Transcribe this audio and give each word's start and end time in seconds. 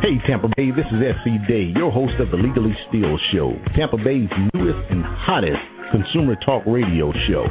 Hey, 0.00 0.16
Tampa 0.24 0.48
Bay, 0.56 0.72
this 0.72 0.88
is 0.96 1.04
SC 1.20 1.44
Day, 1.44 1.76
your 1.76 1.92
host 1.92 2.16
of 2.24 2.32
the 2.32 2.40
Legally 2.40 2.72
Steal 2.88 3.20
Show, 3.36 3.52
Tampa 3.76 4.00
Bay's 4.00 4.32
newest 4.56 4.80
and 4.88 5.04
hottest 5.04 5.60
consumer 5.92 6.40
talk 6.40 6.64
radio 6.64 7.12
show. 7.28 7.44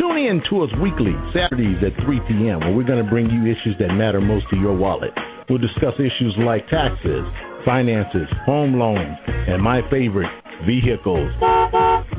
Tune 0.00 0.16
in 0.16 0.40
to 0.48 0.64
us 0.64 0.72
weekly, 0.80 1.12
Saturdays 1.36 1.76
at 1.84 1.92
3 2.00 2.24
p.m., 2.24 2.64
where 2.64 2.72
we're 2.72 2.88
going 2.88 3.04
to 3.04 3.10
bring 3.10 3.28
you 3.28 3.44
issues 3.44 3.76
that 3.84 3.92
matter 3.92 4.16
most 4.16 4.48
to 4.48 4.56
your 4.56 4.72
wallet. 4.72 5.12
We'll 5.52 5.60
discuss 5.60 5.92
issues 6.00 6.32
like 6.40 6.64
taxes, 6.72 7.20
finances, 7.68 8.32
home 8.48 8.80
loans, 8.80 9.20
and 9.28 9.60
my 9.60 9.84
favorite, 9.92 10.32
vehicles. 10.64 11.28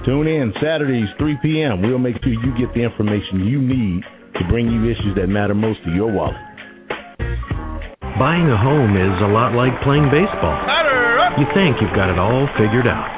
Tune 0.05 0.29
in 0.29 0.54
Saturdays, 0.62 1.09
3 1.18 1.41
p.m. 1.41 1.82
We'll 1.82 1.98
make 1.98 2.21
sure 2.21 2.38
you 2.38 2.54
get 2.54 2.70
the 2.77 2.85
information 2.85 3.49
you 3.49 3.57
need 3.57 4.05
to 4.38 4.45
bring 4.45 4.70
you 4.70 4.93
issues 4.93 5.18
that 5.18 5.26
matter 5.26 5.57
most 5.57 5.82
to 5.85 5.90
your 5.90 6.13
wallet. 6.13 6.51
Buying 8.21 8.45
a 8.53 8.59
home 8.59 8.93
is 9.02 9.17
a 9.25 9.30
lot 9.34 9.57
like 9.57 9.73
playing 9.81 10.05
baseball. 10.13 10.53
You 11.41 11.49
think 11.57 11.82
you've 11.82 11.98
got 11.98 12.05
it 12.05 12.21
all 12.21 12.46
figured 12.54 12.85
out. 12.85 13.09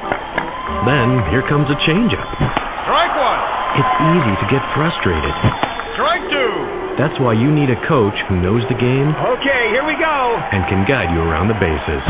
Then 0.88 1.20
here 1.28 1.44
comes 1.44 1.68
a 1.68 1.76
changeup. 1.84 2.24
Strike 2.88 3.12
one. 3.12 3.42
It's 3.76 3.94
easy 4.00 4.34
to 4.40 4.46
get 4.48 4.64
frustrated. 4.72 5.34
Strike 5.92 6.24
two. 6.32 6.54
That's 6.96 7.20
why 7.20 7.36
you 7.36 7.52
need 7.52 7.68
a 7.68 7.76
coach 7.84 8.16
who 8.32 8.40
knows 8.40 8.64
the 8.72 8.78
game 8.80 9.12
Okay, 9.12 9.62
here 9.76 9.84
we 9.84 9.92
go. 10.00 10.16
and 10.56 10.64
can 10.72 10.88
guide 10.88 11.12
you 11.12 11.20
around 11.20 11.52
the 11.52 11.58
bases. 11.60 12.00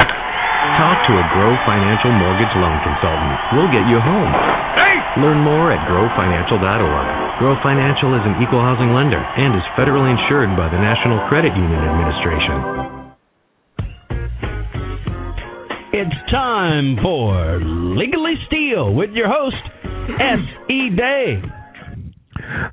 Talk 0.78 0.96
to 1.10 1.12
a 1.18 1.24
Grow 1.34 1.50
Financial 1.66 2.14
Mortgage 2.14 2.54
Loan 2.62 2.78
Consultant. 2.86 3.34
We'll 3.58 3.72
get 3.74 3.90
you 3.90 3.98
home. 3.98 4.30
Hey! 4.78 5.02
Learn 5.18 5.42
more 5.42 5.74
at 5.74 5.82
growfinancial.org. 5.90 7.23
Grow 7.38 7.56
Financial 7.64 8.14
is 8.14 8.22
an 8.24 8.40
equal 8.40 8.62
housing 8.62 8.94
lender 8.94 9.18
and 9.18 9.56
is 9.56 9.66
federally 9.76 10.14
insured 10.14 10.56
by 10.56 10.70
the 10.70 10.78
National 10.78 11.18
Credit 11.28 11.50
Union 11.50 11.82
Administration. 11.82 13.04
It's 15.92 16.30
time 16.30 16.96
for 17.02 17.58
Legally 17.60 18.34
Steal 18.46 18.94
with 18.94 19.10
your 19.10 19.26
host, 19.26 19.56
S.E. 20.20 20.90
Day. 20.96 21.42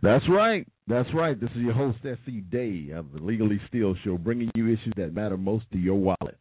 That's 0.03 0.25
right. 0.29 0.67
That's 0.87 1.09
right. 1.15 1.39
This 1.41 1.49
is 1.55 1.63
your 1.63 1.73
host, 1.73 1.97
S.C. 2.05 2.41
Day 2.51 2.91
of 2.93 3.11
the 3.13 3.19
Legally 3.19 3.59
Steal 3.67 3.95
Show, 4.03 4.19
bringing 4.19 4.51
you 4.53 4.67
issues 4.67 4.93
that 4.95 5.15
matter 5.15 5.37
most 5.37 5.65
to 5.71 5.79
your 5.79 5.95
wallet. 5.95 6.37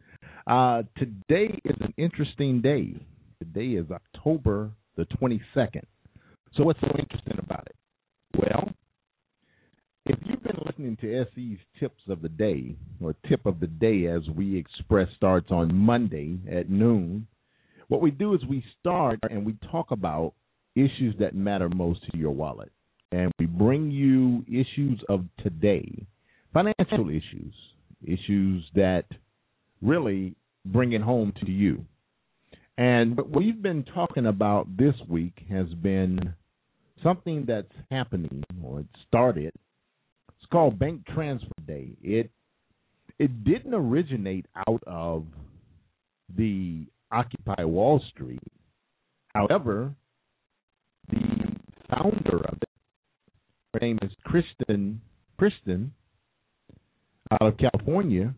Uh, 0.47 0.83
today 0.99 1.59
is 1.65 1.77
an 1.81 1.95
interesting 1.97 2.61
day. 2.61 2.95
Today 3.39 3.81
is 3.81 3.87
October 3.91 4.73
the 4.97 5.07
22nd. 5.07 5.85
So, 6.55 6.65
what's 6.65 6.81
so 6.81 6.95
interesting 6.99 7.39
about 7.39 7.67
it? 7.67 7.77
Well, 8.41 8.71
if 10.07 10.19
you've 10.25 10.43
been 10.43 10.57
listening 10.65 10.97
to 11.03 11.25
SE's 11.35 11.59
tips 11.79 12.03
of 12.09 12.23
the 12.23 12.29
day, 12.31 12.75
or 13.03 13.15
tip 13.29 13.45
of 13.45 13.61
the 13.61 13.67
day 13.67 14.07
as 14.07 14.23
we 14.35 14.57
express 14.57 15.09
starts 15.15 15.51
on 15.51 15.75
Monday 15.75 16.39
at 16.51 16.71
noon, 16.71 17.27
what 17.89 18.01
we 18.01 18.11
do 18.11 18.33
is 18.35 18.41
we 18.49 18.65
start 18.79 19.19
and 19.29 19.45
we 19.45 19.57
talk 19.71 19.91
about 19.91 20.33
issues 20.75 21.15
that 21.19 21.35
matter 21.35 21.69
most 21.69 22.01
to 22.11 22.17
your 22.17 22.31
wallet. 22.31 22.73
And 23.13 23.31
we 23.39 23.45
bring 23.45 23.91
you 23.91 24.43
issues 24.49 25.03
of 25.11 25.25
today, 25.43 26.07
financial 26.55 27.11
issues, 27.11 27.53
issues 28.03 28.65
that 28.75 29.05
really 29.83 30.35
bring 30.65 30.93
it 30.93 31.03
home 31.03 31.35
to 31.45 31.51
you. 31.51 31.85
And 32.79 33.19
what 33.19 33.31
we've 33.31 33.61
been 33.61 33.85
talking 33.85 34.25
about 34.25 34.79
this 34.79 34.95
week 35.09 35.43
has 35.51 35.67
been 35.83 36.35
something 37.03 37.45
that's 37.47 37.73
happening, 37.91 38.45
or 38.63 38.81
it 38.81 38.87
started. 39.07 39.53
It's 40.29 40.51
called 40.51 40.79
Bank 40.79 41.07
Transfer 41.15 41.49
Day. 41.67 41.97
It 42.03 42.31
it 43.19 43.45
didn't 43.45 43.75
originate 43.75 44.47
out 44.69 44.83
of 44.87 45.27
the 46.37 46.87
Occupy 47.13 47.65
Wall 47.65 48.03
Street. 48.11 48.43
However, 49.35 49.95
the 51.11 51.57
founder 51.91 52.39
of 52.47 52.59
it, 52.63 52.69
her 53.75 53.81
name 53.81 53.99
is 54.03 54.11
Kristen 54.25 55.01
Christian 55.39 55.93
out 57.31 57.43
of 57.43 57.55
California. 57.59 58.35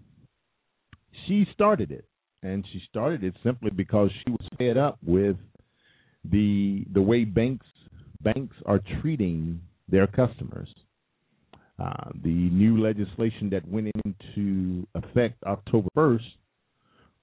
She 1.26 1.46
started 1.52 1.90
it, 1.90 2.04
and 2.42 2.64
she 2.72 2.82
started 2.88 3.22
it 3.22 3.34
simply 3.42 3.70
because 3.70 4.10
she 4.24 4.30
was 4.30 4.46
fed 4.58 4.76
up 4.76 4.98
with 5.04 5.36
the 6.24 6.84
the 6.92 7.02
way 7.02 7.24
banks 7.24 7.66
banks 8.22 8.56
are 8.66 8.80
treating 9.00 9.60
their 9.88 10.06
customers. 10.06 10.68
Uh, 11.78 12.10
the 12.22 12.28
new 12.28 12.80
legislation 12.80 13.50
that 13.50 13.66
went 13.66 13.90
into 14.04 14.86
effect 14.94 15.42
October 15.44 15.88
1st 15.96 16.20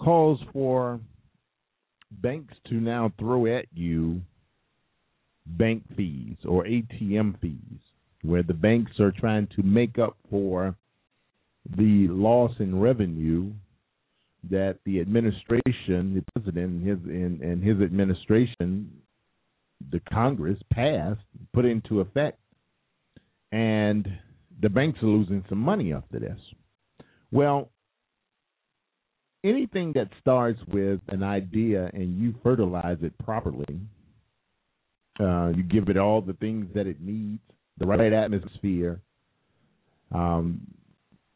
calls 0.01 0.39
for 0.51 0.99
banks 2.11 2.53
to 2.67 2.75
now 2.75 3.11
throw 3.19 3.45
at 3.45 3.65
you 3.73 4.21
bank 5.45 5.83
fees 5.95 6.35
or 6.45 6.63
ATM 6.65 7.39
fees, 7.39 7.79
where 8.23 8.43
the 8.43 8.53
banks 8.53 8.99
are 8.99 9.11
trying 9.11 9.47
to 9.55 9.63
make 9.63 9.97
up 9.97 10.17
for 10.29 10.75
the 11.77 12.07
loss 12.07 12.51
in 12.59 12.79
revenue 12.79 13.51
that 14.49 14.77
the 14.85 14.99
administration, 14.99 16.15
the 16.15 16.23
president 16.33 16.71
and 16.71 16.87
his 16.87 16.97
and, 17.05 17.41
and 17.41 17.63
his 17.63 17.81
administration, 17.81 18.91
the 19.91 20.01
Congress 20.11 20.57
passed, 20.71 21.21
put 21.53 21.65
into 21.65 22.01
effect, 22.01 22.39
and 23.51 24.07
the 24.61 24.69
banks 24.69 25.01
are 25.01 25.07
losing 25.07 25.43
some 25.49 25.59
money 25.59 25.93
after 25.93 26.19
this. 26.19 26.39
Well, 27.31 27.69
anything 29.43 29.93
that 29.93 30.09
starts 30.19 30.59
with 30.67 30.99
an 31.07 31.23
idea 31.23 31.89
and 31.93 32.19
you 32.19 32.35
fertilize 32.43 32.97
it 33.01 33.17
properly, 33.19 33.79
uh, 35.19 35.49
you 35.55 35.63
give 35.63 35.89
it 35.89 35.97
all 35.97 36.21
the 36.21 36.33
things 36.33 36.67
that 36.75 36.87
it 36.87 37.01
needs, 37.01 37.41
the 37.77 37.85
right 37.85 38.13
atmosphere, 38.13 39.01
um, 40.13 40.61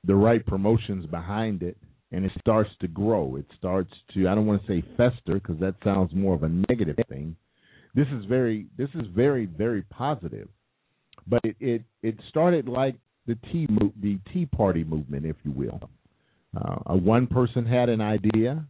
the 0.06 0.16
right 0.16 0.46
promotions 0.46 1.06
behind 1.06 1.64
it, 1.64 1.78
and 2.12 2.26
it 2.26 2.32
starts 2.40 2.70
to 2.82 2.88
grow. 2.88 3.36
It 3.38 3.46
starts 3.58 3.92
to 4.14 4.28
I 4.28 4.36
don't 4.36 4.46
want 4.46 4.66
to 4.66 4.68
say 4.68 4.86
fester 4.98 5.36
because 5.36 5.60
that 5.60 5.76
sounds 5.84 6.14
more 6.14 6.36
of 6.36 6.44
a 6.44 6.50
negative 6.70 6.98
thing. 7.10 7.36
This 7.96 8.08
is 8.08 8.26
very 8.26 8.66
this 8.78 8.90
is 8.96 9.06
very 9.16 9.46
very 9.46 9.84
positive, 9.84 10.48
but 11.28 11.42
it 11.44 11.56
it, 11.60 11.84
it 12.02 12.16
started 12.30 12.68
like 12.68 12.96
the 13.28 13.36
tea 13.52 13.68
mo- 13.70 13.94
the 14.02 14.20
Tea 14.34 14.46
Party 14.46 14.84
movement, 14.84 15.26
if 15.26 15.36
you 15.44 15.52
will. 15.52 15.80
Uh, 16.56 16.96
one 16.96 17.28
person 17.28 17.66
had 17.66 17.90
an 17.90 18.02
idea, 18.02 18.64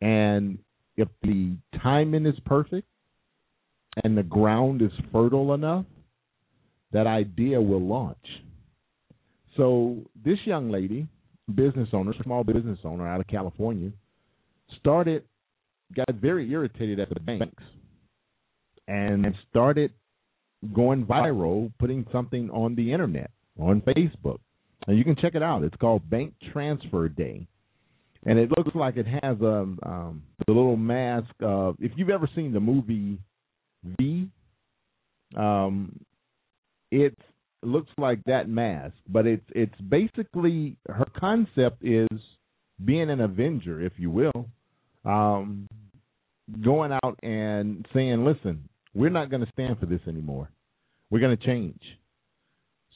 and 0.00 0.58
if 0.96 1.08
the 1.22 1.52
timing 1.82 2.26
is 2.26 2.34
perfect 2.44 2.86
and 4.02 4.16
the 4.16 4.22
ground 4.22 4.82
is 4.82 4.90
fertile 5.12 5.54
enough, 5.54 5.84
that 6.92 7.06
idea 7.06 7.60
will 7.60 7.80
launch. 7.80 8.16
So 9.56 9.98
this 10.24 10.38
young 10.44 10.70
lady, 10.70 11.06
business 11.54 11.88
owner, 11.92 12.12
small 12.22 12.42
business 12.42 12.78
owner 12.84 13.06
out 13.06 13.20
of 13.20 13.26
California, 13.26 13.90
started, 14.80 15.22
got 15.94 16.14
very 16.16 16.50
irritated 16.50 16.98
at 16.98 17.08
the 17.10 17.20
banks, 17.20 17.62
and 18.88 19.26
started 19.50 19.92
going 20.72 21.04
viral, 21.04 21.72
putting 21.78 22.06
something 22.12 22.50
on 22.50 22.74
the 22.74 22.92
internet, 22.92 23.30
on 23.58 23.80
Facebook. 23.82 24.38
And 24.86 24.98
you 24.98 25.04
can 25.04 25.16
check 25.16 25.34
it 25.34 25.42
out. 25.42 25.64
It's 25.64 25.76
called 25.76 26.08
Bank 26.08 26.34
Transfer 26.52 27.08
Day. 27.08 27.46
And 28.26 28.38
it 28.38 28.50
looks 28.56 28.74
like 28.74 28.96
it 28.96 29.06
has 29.06 29.40
a 29.40 29.46
um, 29.46 29.78
um, 29.82 30.22
the 30.46 30.52
little 30.52 30.76
mask 30.76 31.32
of 31.40 31.76
if 31.78 31.92
you've 31.96 32.10
ever 32.10 32.28
seen 32.34 32.52
the 32.52 32.60
movie 32.60 33.18
V, 33.98 34.28
um, 35.36 36.00
it 36.90 37.16
looks 37.62 37.90
like 37.98 38.20
that 38.24 38.48
mask, 38.48 38.94
but 39.08 39.26
it's 39.26 39.44
it's 39.54 39.78
basically 39.88 40.76
her 40.88 41.06
concept 41.18 41.84
is 41.84 42.08
being 42.82 43.10
an 43.10 43.20
Avenger, 43.20 43.80
if 43.82 43.92
you 43.98 44.10
will, 44.10 44.48
um, 45.04 45.68
going 46.62 46.92
out 46.92 47.18
and 47.22 47.86
saying, 47.92 48.24
"Listen, 48.24 48.68
we're 48.94 49.10
not 49.10 49.30
going 49.30 49.44
to 49.44 49.52
stand 49.52 49.78
for 49.78 49.86
this 49.86 50.00
anymore. 50.06 50.50
We're 51.10 51.20
going 51.20 51.36
to 51.36 51.44
change." 51.44 51.80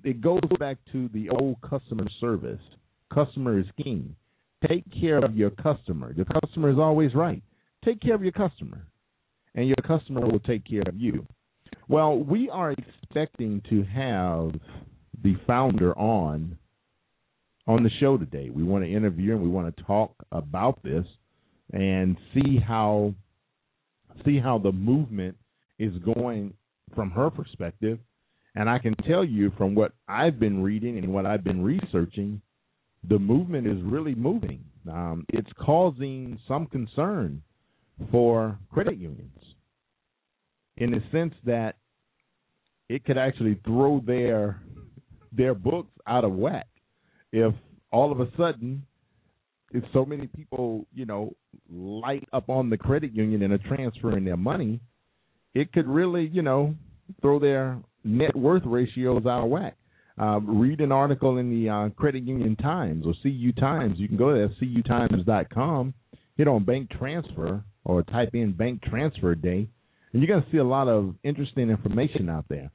it 0.02 0.20
goes 0.20 0.41
back 0.58 0.79
to 0.93 1.08
the 1.12 1.29
old 1.29 1.61
customer 1.61 2.06
service. 2.20 2.61
Customer 3.12 3.58
is 3.58 3.67
king. 3.82 4.14
Take 4.67 4.85
care 4.99 5.19
of 5.19 5.37
your 5.37 5.50
customer. 5.50 6.12
The 6.14 6.25
customer 6.25 6.70
is 6.70 6.79
always 6.79 7.14
right. 7.14 7.43
Take 7.85 8.00
care 8.00 8.14
of 8.14 8.23
your 8.23 8.32
customer 8.32 8.87
and 9.55 9.67
your 9.67 9.76
customer 9.87 10.23
will 10.23 10.41
take 10.41 10.64
care 10.64 10.82
of 10.87 10.97
you. 10.97 11.26
Well, 11.88 12.19
we 12.19 12.49
are 12.50 12.73
expecting 12.73 13.62
to 13.70 13.82
have 13.85 14.52
the 15.23 15.35
founder 15.47 15.97
on 15.99 16.56
on 17.70 17.84
the 17.84 17.90
show 18.00 18.19
today. 18.19 18.50
We 18.50 18.64
want 18.64 18.82
to 18.82 18.93
interview 18.93 19.32
and 19.32 19.43
we 19.43 19.49
want 19.49 19.75
to 19.76 19.82
talk 19.84 20.12
about 20.32 20.82
this 20.82 21.05
and 21.72 22.17
see 22.34 22.58
how 22.58 23.14
see 24.25 24.40
how 24.40 24.58
the 24.58 24.72
movement 24.72 25.37
is 25.78 25.93
going 25.99 26.52
from 26.96 27.12
her 27.12 27.31
perspective. 27.31 28.00
And 28.56 28.69
I 28.69 28.81
can 28.81 28.96
tell 29.08 29.25
you 29.25 29.52
from 29.56 29.76
what 29.76 29.93
I've 30.08 30.40
been 30.40 30.64
reading 30.64 30.99
and 30.99 31.14
what 31.14 31.26
I've 31.26 31.44
been 31.44 31.62
researching, 31.62 32.43
the 33.08 33.20
movement 33.20 33.69
is 33.69 33.81
really 33.84 34.16
moving. 34.16 34.64
Um, 34.90 35.25
it's 35.28 35.50
causing 35.64 36.40
some 36.49 36.66
concern 36.66 37.40
for 38.11 38.58
credit 38.73 38.99
unions 38.99 39.38
in 40.76 40.90
the 40.90 41.02
sense 41.12 41.34
that 41.46 41.76
it 42.88 43.05
could 43.05 43.16
actually 43.16 43.61
throw 43.64 44.02
their 44.05 44.61
their 45.31 45.55
books 45.55 45.93
out 46.08 46.25
of 46.25 46.32
whack 46.32 46.66
if 47.32 47.54
all 47.92 48.12
of 48.12 48.20
a 48.20 48.28
sudden 48.36 48.84
if 49.72 49.84
so 49.92 50.04
many 50.04 50.26
people 50.26 50.86
you 50.94 51.06
know 51.06 51.34
light 51.72 52.28
up 52.32 52.48
on 52.48 52.70
the 52.70 52.76
credit 52.76 53.12
union 53.12 53.42
and 53.42 53.52
are 53.52 53.76
transferring 53.76 54.24
their 54.24 54.36
money 54.36 54.80
it 55.54 55.72
could 55.72 55.86
really 55.86 56.26
you 56.32 56.42
know 56.42 56.74
throw 57.20 57.38
their 57.38 57.78
net 58.04 58.34
worth 58.36 58.62
ratios 58.64 59.24
out 59.26 59.44
of 59.44 59.50
whack 59.50 59.76
um, 60.18 60.60
read 60.60 60.80
an 60.80 60.92
article 60.92 61.38
in 61.38 61.50
the 61.50 61.68
uh, 61.68 61.88
credit 61.90 62.22
union 62.24 62.56
times 62.56 63.06
or 63.06 63.14
cu 63.22 63.52
times 63.52 63.98
you 63.98 64.08
can 64.08 64.16
go 64.16 64.32
there 64.32 64.48
cutimes.com 64.60 65.94
hit 66.36 66.48
on 66.48 66.64
bank 66.64 66.90
transfer 66.98 67.62
or 67.84 68.02
type 68.02 68.30
in 68.34 68.52
bank 68.52 68.82
transfer 68.82 69.34
day 69.34 69.68
and 70.12 70.22
you're 70.22 70.28
going 70.28 70.42
to 70.42 70.50
see 70.50 70.58
a 70.58 70.64
lot 70.64 70.88
of 70.88 71.14
interesting 71.22 71.70
information 71.70 72.28
out 72.28 72.46
there. 72.48 72.70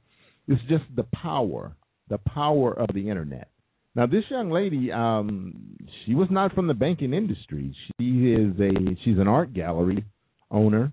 It's 0.48 0.62
just 0.68 0.84
the 0.94 1.04
power, 1.14 1.76
the 2.08 2.18
power 2.18 2.72
of 2.72 2.88
the 2.94 3.10
internet. 3.10 3.48
Now, 3.96 4.04
this 4.04 4.24
young 4.28 4.50
lady, 4.50 4.92
um, 4.92 5.78
she 6.04 6.14
was 6.14 6.28
not 6.30 6.54
from 6.54 6.66
the 6.66 6.74
banking 6.74 7.14
industry. 7.14 7.74
She 7.98 8.30
is 8.30 8.52
a 8.60 8.94
she's 9.02 9.18
an 9.18 9.26
art 9.26 9.54
gallery 9.54 10.04
owner 10.50 10.92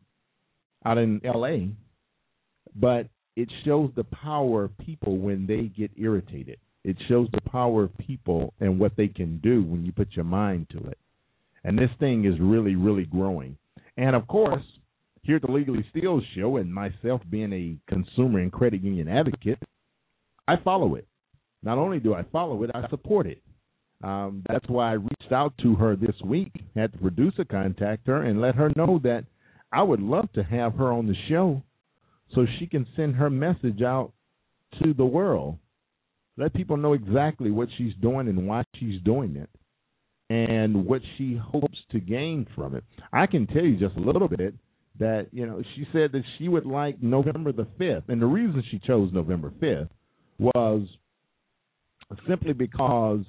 out 0.86 0.98
in 0.98 1.20
L.A. 1.26 1.72
But 2.74 3.10
it 3.36 3.50
shows 3.66 3.92
the 3.98 4.06
power 4.06 4.64
of 4.64 4.78
people 4.78 5.18
when 5.18 5.46
they 5.46 5.64
get 5.64 5.92
irritated. 5.98 6.60
It 6.86 6.96
shows 7.10 7.28
the 7.34 7.42
power 7.42 7.84
of 7.84 7.98
people 7.98 8.54
and 8.62 8.80
what 8.80 8.94
they 8.96 9.10
can 9.10 9.40
do 9.40 9.64
when 9.64 9.86
you 9.86 9.92
put 9.92 10.14
your 10.14 10.26
mind 10.26 10.68
to 10.72 10.78
it. 10.88 10.98
And 11.66 11.78
this 11.78 11.90
thing 12.00 12.24
is 12.24 12.40
really, 12.40 12.76
really 12.76 13.06
growing. 13.06 13.58
And 13.98 14.16
of 14.16 14.28
course, 14.28 14.64
here 15.24 15.38
at 15.38 15.42
the 15.42 15.52
Legally 15.52 15.86
Steal's 15.90 16.24
show, 16.36 16.56
and 16.56 16.74
myself 16.74 17.22
being 17.30 17.52
a 17.52 17.94
consumer 17.94 18.40
and 18.40 18.52
credit 18.52 18.82
union 18.82 19.10
advocate, 19.10 19.60
I 20.48 20.56
follow 20.64 20.96
it. 20.96 21.06
Not 21.64 21.78
only 21.78 22.00
do 22.00 22.14
I 22.14 22.24
follow 22.24 22.64
it, 22.64 22.72
I 22.74 22.88
support 22.90 23.26
it. 23.26 23.42
Um, 24.04 24.44
that's 24.48 24.68
why 24.68 24.92
I 24.92 24.94
reached 24.94 25.32
out 25.32 25.54
to 25.64 25.76
her 25.76 25.96
this 25.96 26.16
week, 26.26 26.52
had 26.76 26.92
the 26.92 26.98
producer 26.98 27.46
contact 27.46 28.06
her 28.08 28.24
and 28.24 28.42
let 28.42 28.56
her 28.56 28.72
know 28.76 29.00
that 29.04 29.24
I 29.72 29.82
would 29.82 30.02
love 30.02 30.32
to 30.34 30.44
have 30.44 30.76
her 30.76 30.92
on 30.92 31.08
the 31.08 31.16
show 31.30 31.64
so 32.36 32.46
she 32.60 32.68
can 32.68 32.86
send 32.96 33.16
her 33.16 33.30
message 33.30 33.82
out 33.82 34.12
to 34.84 34.94
the 34.94 35.06
world. 35.06 35.58
Let 36.38 36.54
people 36.54 36.78
know 36.78 36.94
exactly 36.94 37.50
what 37.50 37.70
she's 37.78 37.94
doing 38.02 38.28
and 38.28 38.48
why 38.48 38.64
she's 38.76 39.02
doing 39.04 39.36
it 39.38 39.50
and 40.30 40.86
what 40.86 41.02
she 41.18 41.36
hopes 41.36 41.78
to 41.92 42.00
gain 42.00 42.48
from 42.56 42.76
it. 42.76 42.84
I 43.12 43.28
can 43.28 43.46
tell 43.48 43.64
you 43.64 43.78
just 43.78 43.96
a 43.98 44.02
little 44.02 44.28
bit 44.28 44.56
that 45.00 45.28
you 45.32 45.46
know 45.46 45.62
she 45.76 45.88
said 45.94 46.12
that 46.12 46.24
she 46.38 46.48
would 46.50 46.66
like 46.66 47.02
November 47.02 47.52
the 47.52 47.68
fifth, 47.78 48.10
and 48.10 48.22
the 48.22 48.26
reason 48.26 48.64
she 48.70 48.80
chose 48.80 49.12
November 49.14 49.52
fifth 49.60 49.90
was 50.40 50.88
simply 52.28 52.54
because 52.54 53.22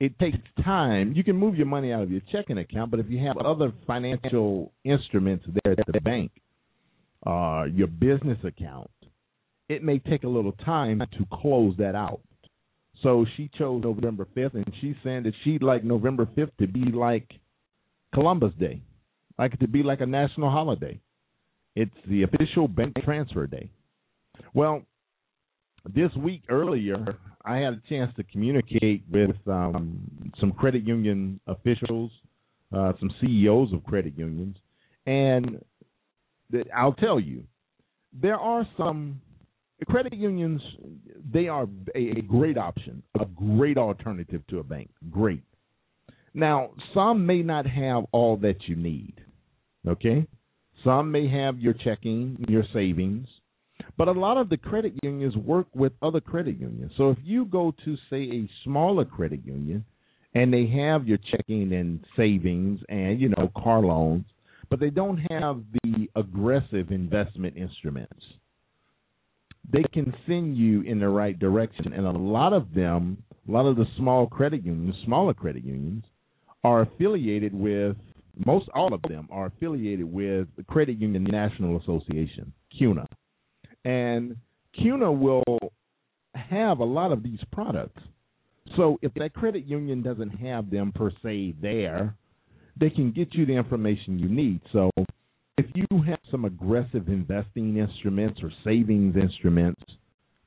it 0.00 0.18
takes 0.18 0.38
time. 0.64 1.12
You 1.14 1.24
can 1.24 1.36
move 1.36 1.56
your 1.56 1.66
money 1.66 1.92
out 1.92 2.02
of 2.02 2.10
your 2.10 2.22
checking 2.30 2.58
account, 2.58 2.90
but 2.90 3.00
if 3.00 3.06
you 3.08 3.24
have 3.26 3.36
other 3.38 3.72
financial 3.86 4.72
instruments 4.84 5.44
there 5.64 5.72
at 5.72 5.92
the 5.92 6.00
bank, 6.00 6.30
uh, 7.26 7.64
your 7.72 7.88
business 7.88 8.38
account, 8.44 8.90
it 9.68 9.82
may 9.82 9.98
take 9.98 10.22
a 10.22 10.28
little 10.28 10.52
time 10.64 11.00
to 11.00 11.26
close 11.32 11.74
that 11.78 11.94
out. 11.94 12.20
So 13.02 13.26
she 13.36 13.50
chose 13.58 13.82
November 13.82 14.26
5th, 14.36 14.54
and 14.54 14.72
she's 14.80 14.96
saying 15.04 15.24
that 15.24 15.34
she'd 15.44 15.62
like 15.62 15.84
November 15.84 16.26
5th 16.26 16.56
to 16.58 16.66
be 16.66 16.90
like 16.90 17.28
Columbus 18.14 18.52
Day, 18.58 18.80
like 19.38 19.54
it 19.54 19.60
to 19.60 19.68
be 19.68 19.82
like 19.82 20.00
a 20.00 20.06
national 20.06 20.50
holiday. 20.50 20.98
It's 21.76 21.94
the 22.08 22.24
official 22.24 22.66
bank 22.66 22.94
transfer 23.04 23.46
day. 23.46 23.70
Well, 24.54 24.82
this 25.94 26.10
week 26.16 26.42
earlier, 26.48 27.16
I 27.44 27.56
had 27.56 27.74
a 27.74 27.82
chance 27.88 28.12
to 28.16 28.24
communicate 28.24 29.04
with 29.10 29.36
um, 29.46 30.32
some 30.38 30.52
credit 30.52 30.86
union 30.86 31.40
officials, 31.46 32.10
uh, 32.74 32.92
some 33.00 33.10
CEOs 33.20 33.72
of 33.72 33.84
credit 33.84 34.16
unions, 34.16 34.56
and 35.06 35.62
I'll 36.74 36.92
tell 36.92 37.18
you, 37.18 37.44
there 38.12 38.36
are 38.36 38.66
some 38.76 39.20
credit 39.88 40.14
unions. 40.14 40.60
They 41.32 41.48
are 41.48 41.66
a, 41.94 42.18
a 42.18 42.22
great 42.22 42.58
option, 42.58 43.02
a 43.18 43.24
great 43.24 43.78
alternative 43.78 44.42
to 44.48 44.58
a 44.58 44.64
bank. 44.64 44.90
Great. 45.10 45.42
Now, 46.34 46.70
some 46.94 47.26
may 47.26 47.42
not 47.42 47.66
have 47.66 48.04
all 48.12 48.36
that 48.38 48.56
you 48.66 48.76
need. 48.76 49.14
Okay? 49.86 50.26
Some 50.84 51.10
may 51.10 51.28
have 51.28 51.58
your 51.58 51.72
checking, 51.72 52.44
your 52.48 52.64
savings, 52.72 53.26
but 53.98 54.06
a 54.06 54.12
lot 54.12 54.36
of 54.36 54.48
the 54.48 54.56
credit 54.56 54.92
unions 55.02 55.36
work 55.36 55.66
with 55.74 55.92
other 56.00 56.20
credit 56.20 56.58
unions. 56.58 56.92
So 56.96 57.10
if 57.10 57.18
you 57.24 57.44
go 57.44 57.74
to, 57.84 57.96
say, 58.08 58.22
a 58.22 58.48
smaller 58.62 59.04
credit 59.04 59.44
union 59.44 59.84
and 60.34 60.52
they 60.52 60.66
have 60.68 61.08
your 61.08 61.18
checking 61.30 61.72
and 61.72 61.98
savings 62.16 62.78
and, 62.88 63.20
you 63.20 63.30
know, 63.30 63.50
car 63.56 63.80
loans, 63.80 64.24
but 64.70 64.78
they 64.78 64.90
don't 64.90 65.18
have 65.30 65.60
the 65.82 66.08
aggressive 66.14 66.92
investment 66.92 67.56
instruments, 67.56 68.22
they 69.70 69.82
can 69.92 70.14
send 70.28 70.56
you 70.56 70.82
in 70.82 71.00
the 71.00 71.08
right 71.08 71.36
direction. 71.36 71.92
And 71.92 72.06
a 72.06 72.12
lot 72.12 72.52
of 72.52 72.72
them, 72.72 73.20
a 73.48 73.50
lot 73.50 73.66
of 73.66 73.76
the 73.76 73.86
small 73.96 74.28
credit 74.28 74.64
unions, 74.64 74.94
smaller 75.04 75.34
credit 75.34 75.64
unions, 75.64 76.04
are 76.62 76.82
affiliated 76.82 77.52
with 77.52 77.96
most 78.46 78.68
all 78.72 78.94
of 78.94 79.02
them 79.02 79.26
are 79.32 79.46
affiliated 79.46 80.04
with 80.04 80.46
the 80.56 80.62
Credit 80.62 80.96
Union 80.96 81.24
National 81.24 81.76
Association, 81.80 82.52
CUNA. 82.78 83.04
And 83.84 84.36
CUNA 84.74 85.10
will 85.12 85.42
have 86.34 86.78
a 86.78 86.84
lot 86.84 87.12
of 87.12 87.22
these 87.22 87.40
products. 87.52 88.00
So 88.76 88.98
if 89.02 89.12
that 89.14 89.32
credit 89.34 89.64
union 89.64 90.02
doesn't 90.02 90.30
have 90.30 90.70
them 90.70 90.92
per 90.92 91.10
se 91.22 91.54
there, 91.60 92.14
they 92.78 92.90
can 92.90 93.12
get 93.12 93.34
you 93.34 93.46
the 93.46 93.54
information 93.54 94.18
you 94.18 94.28
need. 94.28 94.60
So 94.72 94.90
if 95.56 95.66
you 95.74 95.86
have 96.02 96.20
some 96.30 96.44
aggressive 96.44 97.08
investing 97.08 97.78
instruments 97.78 98.40
or 98.42 98.52
savings 98.64 99.16
instruments, 99.16 99.82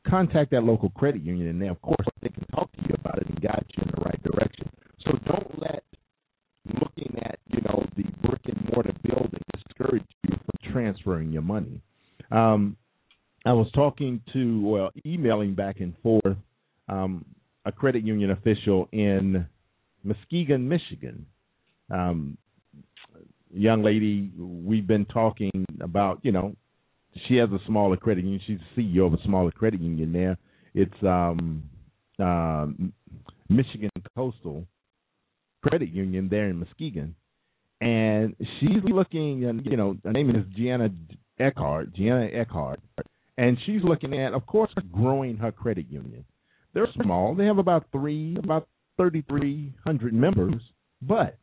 contact 0.08 0.52
that 0.52 0.64
local 0.64 0.90
credit 0.92 1.22
union 1.22 1.48
and 1.48 1.62
they 1.62 1.68
of 1.68 1.82
course 1.82 2.08
they 2.22 2.30
can 2.30 2.46
talk 2.56 2.72
to 2.72 2.82
you 2.88 2.96
about 2.96 3.20
it 3.20 3.28
and 3.28 3.42
guide 3.42 3.66
you 3.76 3.84
in 3.84 3.92
the 3.96 4.02
right 4.04 4.24
direction. 4.24 4.70
So 5.04 5.12
don't 5.26 5.62
let 5.62 5.84
looking 6.82 7.20
at, 7.24 7.40
you 7.48 7.62
know, 7.62 7.86
the 7.96 8.04
brick 8.28 8.42
and 8.46 8.70
mortar 8.72 8.94
building 9.04 9.42
discourage 9.54 10.06
you 10.24 10.36
from 10.36 10.72
transferring 10.72 11.32
your 11.32 11.42
money. 11.42 11.82
Um, 12.32 12.78
I 13.46 13.54
was 13.54 13.68
talking 13.74 14.22
to, 14.34 14.62
well, 14.62 14.90
emailing 15.06 15.56
back 15.56 15.80
and 15.80 15.94
forth 16.04 16.38
um, 16.88 17.26
a 17.66 17.72
credit 17.72 18.04
union 18.04 18.32
official 18.32 18.88
in 18.92 19.48
Muskegon, 20.04 20.68
Michigan. 20.68 21.26
Um, 21.90 22.38
young 23.52 23.84
lady, 23.84 24.32
we've 24.38 24.88
been 24.88 25.06
talking 25.06 25.66
about, 25.82 26.20
you 26.24 26.32
know, 26.32 26.56
she 27.28 27.36
has 27.38 27.50
a 27.50 27.60
smaller 27.66 27.98
credit 27.98 28.24
union. 28.24 28.42
She's 28.46 28.60
the 28.76 28.82
CEO 28.82 29.08
of 29.08 29.14
a 29.14 29.24
smaller 29.26 29.52
credit 29.52 29.82
union 29.82 30.14
there. 30.14 30.38
It's 30.74 31.04
um, 31.04 31.64
uh, 32.20 32.68
Michigan 33.50 33.90
Coastal 34.16 34.66
Credit 35.68 35.90
Union 35.90 36.30
there 36.30 36.48
in 36.48 36.58
Muskegon, 36.58 37.14
and 37.82 38.36
she's 38.60 38.84
looking, 38.86 39.46
and 39.46 39.66
you 39.66 39.76
know, 39.76 39.98
her 40.04 40.14
name 40.14 40.30
is 40.30 40.46
Gianna 40.56 40.90
Eckhart, 41.40 41.94
Gianna 41.94 42.28
Eckhart, 42.34 42.80
and 43.38 43.58
she's 43.66 43.84
looking 43.84 44.18
at, 44.18 44.34
of 44.34 44.46
course, 44.46 44.72
growing 44.92 45.38
her 45.38 45.52
credit 45.52 45.86
union. 45.90 46.26
They're 46.74 46.88
small; 47.02 47.36
they 47.36 47.46
have 47.46 47.58
about 47.58 47.86
three, 47.92 48.38
about 48.38 48.68
thirty-three 48.98 49.74
hundred 49.84 50.14
members, 50.14 50.62
but 51.02 51.38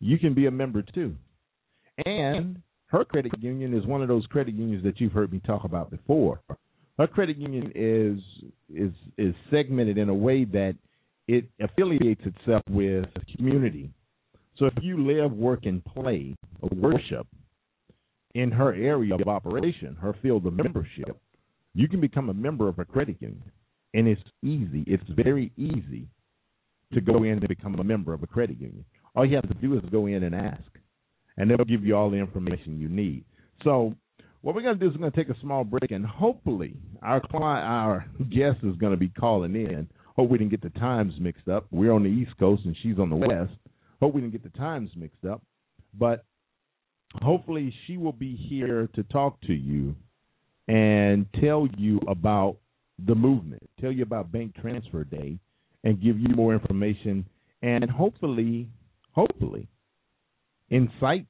you 0.00 0.18
can 0.18 0.34
be 0.34 0.46
a 0.46 0.50
member 0.50 0.82
too. 0.82 1.14
And 2.06 2.62
her 2.86 3.04
credit 3.04 3.32
union 3.40 3.76
is 3.76 3.86
one 3.86 4.02
of 4.02 4.08
those 4.08 4.26
credit 4.26 4.54
unions 4.54 4.82
that 4.84 5.00
you've 5.00 5.12
heard 5.12 5.32
me 5.32 5.40
talk 5.46 5.64
about 5.64 5.90
before. 5.90 6.40
Her 6.98 7.06
credit 7.06 7.36
union 7.36 7.72
is 7.74 8.18
is 8.74 8.92
is 9.16 9.34
segmented 9.50 9.98
in 9.98 10.08
a 10.08 10.14
way 10.14 10.44
that 10.44 10.74
it 11.26 11.44
affiliates 11.60 12.22
itself 12.24 12.62
with 12.70 13.04
a 13.14 13.36
community. 13.36 13.90
So 14.56 14.66
if 14.66 14.74
you 14.82 15.06
live, 15.06 15.32
work, 15.32 15.66
and 15.66 15.84
play 15.84 16.34
or 16.60 16.70
worship 16.74 17.26
in 18.38 18.50
her 18.50 18.74
area 18.74 19.14
of 19.14 19.28
operation, 19.28 19.96
her 20.00 20.14
field 20.22 20.46
of 20.46 20.54
membership, 20.54 21.16
you 21.74 21.88
can 21.88 22.00
become 22.00 22.28
a 22.30 22.34
member 22.34 22.68
of 22.68 22.78
a 22.78 22.84
credit 22.84 23.16
union. 23.20 23.50
And 23.94 24.06
it's 24.06 24.22
easy. 24.42 24.84
It's 24.86 25.08
very 25.08 25.52
easy 25.56 26.08
to 26.92 27.00
go 27.00 27.22
in 27.24 27.32
and 27.32 27.48
become 27.48 27.74
a 27.76 27.84
member 27.84 28.12
of 28.12 28.22
a 28.22 28.26
credit 28.26 28.60
union. 28.60 28.84
All 29.14 29.26
you 29.26 29.36
have 29.36 29.48
to 29.48 29.54
do 29.54 29.74
is 29.74 29.82
go 29.90 30.06
in 30.06 30.22
and 30.22 30.34
ask, 30.34 30.70
and 31.36 31.50
they'll 31.50 31.64
give 31.64 31.84
you 31.84 31.96
all 31.96 32.10
the 32.10 32.16
information 32.16 32.78
you 32.78 32.88
need. 32.88 33.24
So, 33.64 33.94
what 34.42 34.54
we're 34.54 34.62
going 34.62 34.78
to 34.78 34.80
do 34.80 34.88
is 34.88 34.94
we're 34.94 35.00
going 35.00 35.12
to 35.12 35.24
take 35.24 35.34
a 35.34 35.40
small 35.40 35.64
break, 35.64 35.90
and 35.90 36.06
hopefully, 36.06 36.76
our 37.02 37.20
client, 37.20 37.66
our 37.66 38.06
guest 38.30 38.58
is 38.62 38.76
going 38.76 38.92
to 38.92 38.98
be 38.98 39.08
calling 39.08 39.54
in 39.54 39.88
Hope 40.18 40.30
we 40.30 40.38
didn't 40.38 40.50
get 40.50 40.62
the 40.62 40.80
times 40.80 41.14
mixed 41.20 41.46
up. 41.46 41.66
We're 41.70 41.92
on 41.92 42.02
the 42.02 42.08
East 42.08 42.36
Coast 42.40 42.62
and 42.64 42.76
she's 42.82 42.98
on 42.98 43.08
the 43.08 43.14
West. 43.14 43.52
Hope 44.02 44.14
we 44.14 44.20
didn't 44.20 44.32
get 44.32 44.42
the 44.42 44.58
times 44.58 44.90
mixed 44.96 45.24
up. 45.24 45.42
But 45.96 46.24
hopefully 47.22 47.74
she 47.86 47.96
will 47.96 48.12
be 48.12 48.36
here 48.36 48.88
to 48.94 49.02
talk 49.04 49.40
to 49.42 49.52
you 49.52 49.94
and 50.66 51.26
tell 51.40 51.66
you 51.76 52.00
about 52.06 52.56
the 53.06 53.14
movement, 53.14 53.62
tell 53.80 53.92
you 53.92 54.02
about 54.02 54.30
Bank 54.32 54.54
Transfer 54.60 55.04
Day, 55.04 55.38
and 55.84 56.02
give 56.02 56.18
you 56.18 56.28
more 56.34 56.52
information 56.52 57.24
and 57.62 57.88
hopefully, 57.90 58.68
hopefully, 59.12 59.68
incite 60.70 61.26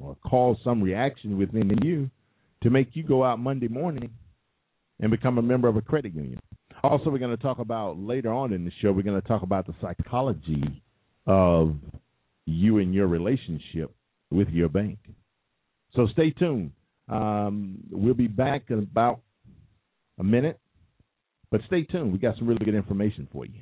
or 0.00 0.16
cause 0.26 0.56
some 0.64 0.82
reaction 0.82 1.36
within 1.36 1.76
you 1.82 2.10
to 2.62 2.70
make 2.70 2.88
you 2.94 3.02
go 3.02 3.22
out 3.22 3.38
Monday 3.38 3.68
morning 3.68 4.10
and 5.00 5.10
become 5.10 5.38
a 5.38 5.42
member 5.42 5.68
of 5.68 5.76
a 5.76 5.82
credit 5.82 6.14
union. 6.14 6.40
Also, 6.82 7.10
we're 7.10 7.18
going 7.18 7.36
to 7.36 7.42
talk 7.42 7.58
about 7.58 7.98
later 7.98 8.32
on 8.32 8.52
in 8.52 8.64
the 8.64 8.72
show, 8.80 8.90
we're 8.92 9.02
going 9.02 9.20
to 9.20 9.28
talk 9.28 9.42
about 9.42 9.66
the 9.66 9.74
psychology 9.80 10.82
of 11.26 11.76
you 12.46 12.78
and 12.78 12.94
your 12.94 13.06
relationship 13.06 13.94
with 14.32 14.48
your 14.48 14.68
bank. 14.68 14.98
So 15.94 16.06
stay 16.12 16.30
tuned. 16.30 16.72
Um, 17.08 17.78
we'll 17.90 18.14
be 18.14 18.28
back 18.28 18.64
in 18.70 18.78
about 18.78 19.20
a 20.18 20.24
minute, 20.24 20.58
but 21.50 21.60
stay 21.66 21.84
tuned. 21.84 22.12
We 22.12 22.18
got 22.18 22.36
some 22.38 22.46
really 22.46 22.64
good 22.64 22.74
information 22.74 23.28
for 23.32 23.44
you. 23.44 23.60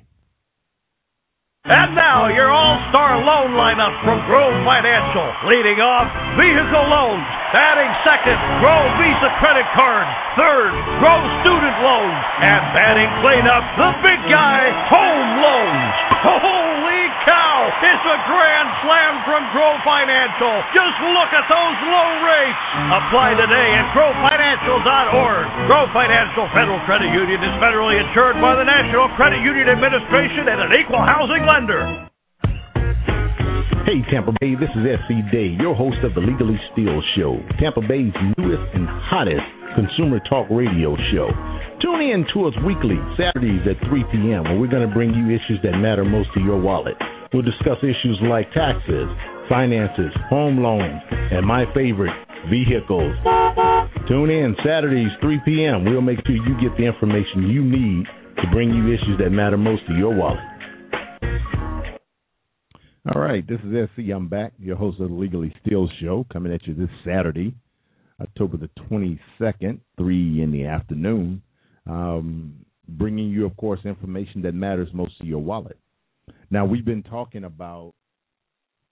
And 1.61 1.93
now, 1.93 2.33
your 2.33 2.49
all-star 2.49 3.21
loan 3.21 3.53
lineup 3.53 3.93
from 4.01 4.25
Grow 4.25 4.49
Financial. 4.65 5.29
Leading 5.45 5.77
off, 5.77 6.09
vehicle 6.41 6.87
loans. 6.89 7.21
Batting 7.53 7.93
second, 8.01 8.39
Grow 8.65 8.81
Visa 8.97 9.29
credit 9.45 9.69
card. 9.77 10.09
Third, 10.41 10.73
Grow 11.05 11.21
student 11.45 11.77
loans. 11.85 12.17
And 12.41 12.65
batting 12.73 13.13
cleanup, 13.21 13.65
the 13.77 13.91
big 14.01 14.21
guy, 14.33 14.73
home 14.89 15.31
loans. 15.45 15.93
Cow! 16.25 16.60
It's 17.81 18.05
a 18.05 18.19
grand 18.29 18.69
slam 18.85 19.25
from 19.25 19.41
Grow 19.57 19.73
Financial. 19.89 20.53
Just 20.77 21.01
look 21.01 21.33
at 21.33 21.49
those 21.49 21.77
low 21.89 22.11
rates. 22.29 22.61
Apply 22.93 23.33
today 23.41 23.69
at 23.73 23.89
growfinancial.org. 23.97 25.45
Grow 25.65 25.89
Financial 25.97 26.45
Federal 26.53 26.77
Credit 26.85 27.09
Union 27.09 27.41
is 27.41 27.57
federally 27.57 27.97
insured 27.97 28.37
by 28.37 28.53
the 28.53 28.69
National 28.69 29.09
Credit 29.17 29.41
Union 29.41 29.73
Administration 29.73 30.53
and 30.53 30.61
an 30.61 30.77
equal 30.77 31.01
housing 31.01 31.41
lender. 31.49 31.81
Hey, 33.89 34.05
Tampa 34.13 34.37
Bay, 34.45 34.61
this 34.61 34.69
is 34.77 34.85
SC 35.09 35.25
Day, 35.33 35.57
your 35.57 35.73
host 35.73 36.05
of 36.05 36.13
the 36.13 36.21
Legally 36.21 36.61
Steal 36.77 37.01
Show, 37.17 37.41
Tampa 37.57 37.81
Bay's 37.81 38.13
newest 38.37 38.67
and 38.77 38.85
hottest 39.09 39.49
consumer 39.73 40.21
talk 40.29 40.45
radio 40.53 41.01
show. 41.17 41.33
Tune 41.81 42.05
in 42.05 42.29
to 42.37 42.45
us 42.45 42.53
weekly, 42.61 43.01
Saturdays 43.17 43.65
at 43.65 43.81
3 43.89 44.05
p.m., 44.13 44.45
where 44.45 44.61
we're 44.61 44.69
going 44.69 44.85
to 44.85 44.93
bring 44.93 45.17
you 45.17 45.33
issues 45.33 45.65
that 45.65 45.81
matter 45.81 46.05
most 46.05 46.29
to 46.37 46.45
your 46.45 46.61
wallet. 46.61 47.01
We'll 47.33 47.43
discuss 47.43 47.79
issues 47.83 48.19
like 48.23 48.51
taxes, 48.53 49.09
finances, 49.49 50.11
home 50.29 50.59
loans, 50.59 51.01
and 51.11 51.47
my 51.47 51.65
favorite, 51.75 52.13
vehicles. 52.51 53.15
Tune 54.09 54.31
in 54.31 54.57
Saturdays, 54.65 55.11
3 55.21 55.39
p.m. 55.45 55.85
We'll 55.85 56.01
make 56.01 56.19
sure 56.27 56.35
you 56.35 56.61
get 56.61 56.77
the 56.77 56.87
information 56.87 57.49
you 57.49 57.63
need 57.63 58.07
to 58.43 58.51
bring 58.51 58.71
you 58.71 58.93
issues 58.93 59.19
that 59.21 59.31
matter 59.31 59.57
most 59.57 59.87
to 59.87 59.95
your 59.95 60.13
wallet. 60.13 60.41
All 63.15 63.23
right, 63.23 63.47
this 63.47 63.61
is 63.61 63.89
SC. 63.95 64.11
I'm 64.13 64.29
back, 64.29 64.53
your 64.59 64.77
host 64.77 65.01
of 65.01 65.11
the 65.11 65.15
Legally 65.15 65.55
Steal 65.65 65.89
Show, 66.01 66.27
coming 66.33 66.53
at 66.53 66.67
you 66.67 66.75
this 66.75 66.91
Saturday, 67.05 67.55
October 68.21 68.57
the 68.57 68.71
22nd, 68.91 69.79
3 69.97 70.43
in 70.43 70.51
the 70.51 70.65
afternoon, 70.67 71.43
um, 71.89 72.55
bringing 72.89 73.29
you, 73.29 73.47
of 73.47 73.57
course, 73.57 73.81
information 73.85 74.43
that 74.43 74.53
matters 74.53 74.89
most 74.93 75.17
to 75.21 75.27
your 75.27 75.41
wallet. 75.41 75.79
Now, 76.51 76.65
we've 76.65 76.85
been 76.85 77.05
talking 77.05 77.45
about 77.45 77.95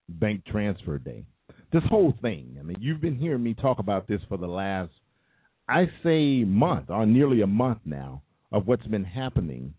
Bank 0.09 0.45
Transfer 0.47 0.99
Day. 0.99 1.25
This 1.73 1.83
whole 1.89 2.15
thing, 2.23 2.57
I 2.59 2.63
mean, 2.63 2.77
you've 2.81 3.01
been 3.01 3.17
hearing 3.17 3.43
me 3.43 3.55
talk 3.55 3.79
about 3.79 4.07
this 4.07 4.21
for 4.29 4.39
the 4.39 4.47
last, 4.47 4.93
I 5.69 5.87
say, 6.03 6.45
month 6.45 6.89
or 6.89 7.05
nearly 7.05 7.43
a 7.43 7.47
month 7.47 7.81
now 7.85 8.23
of 8.53 8.67
what's 8.67 8.87
been 8.87 9.05
happening 9.05 9.75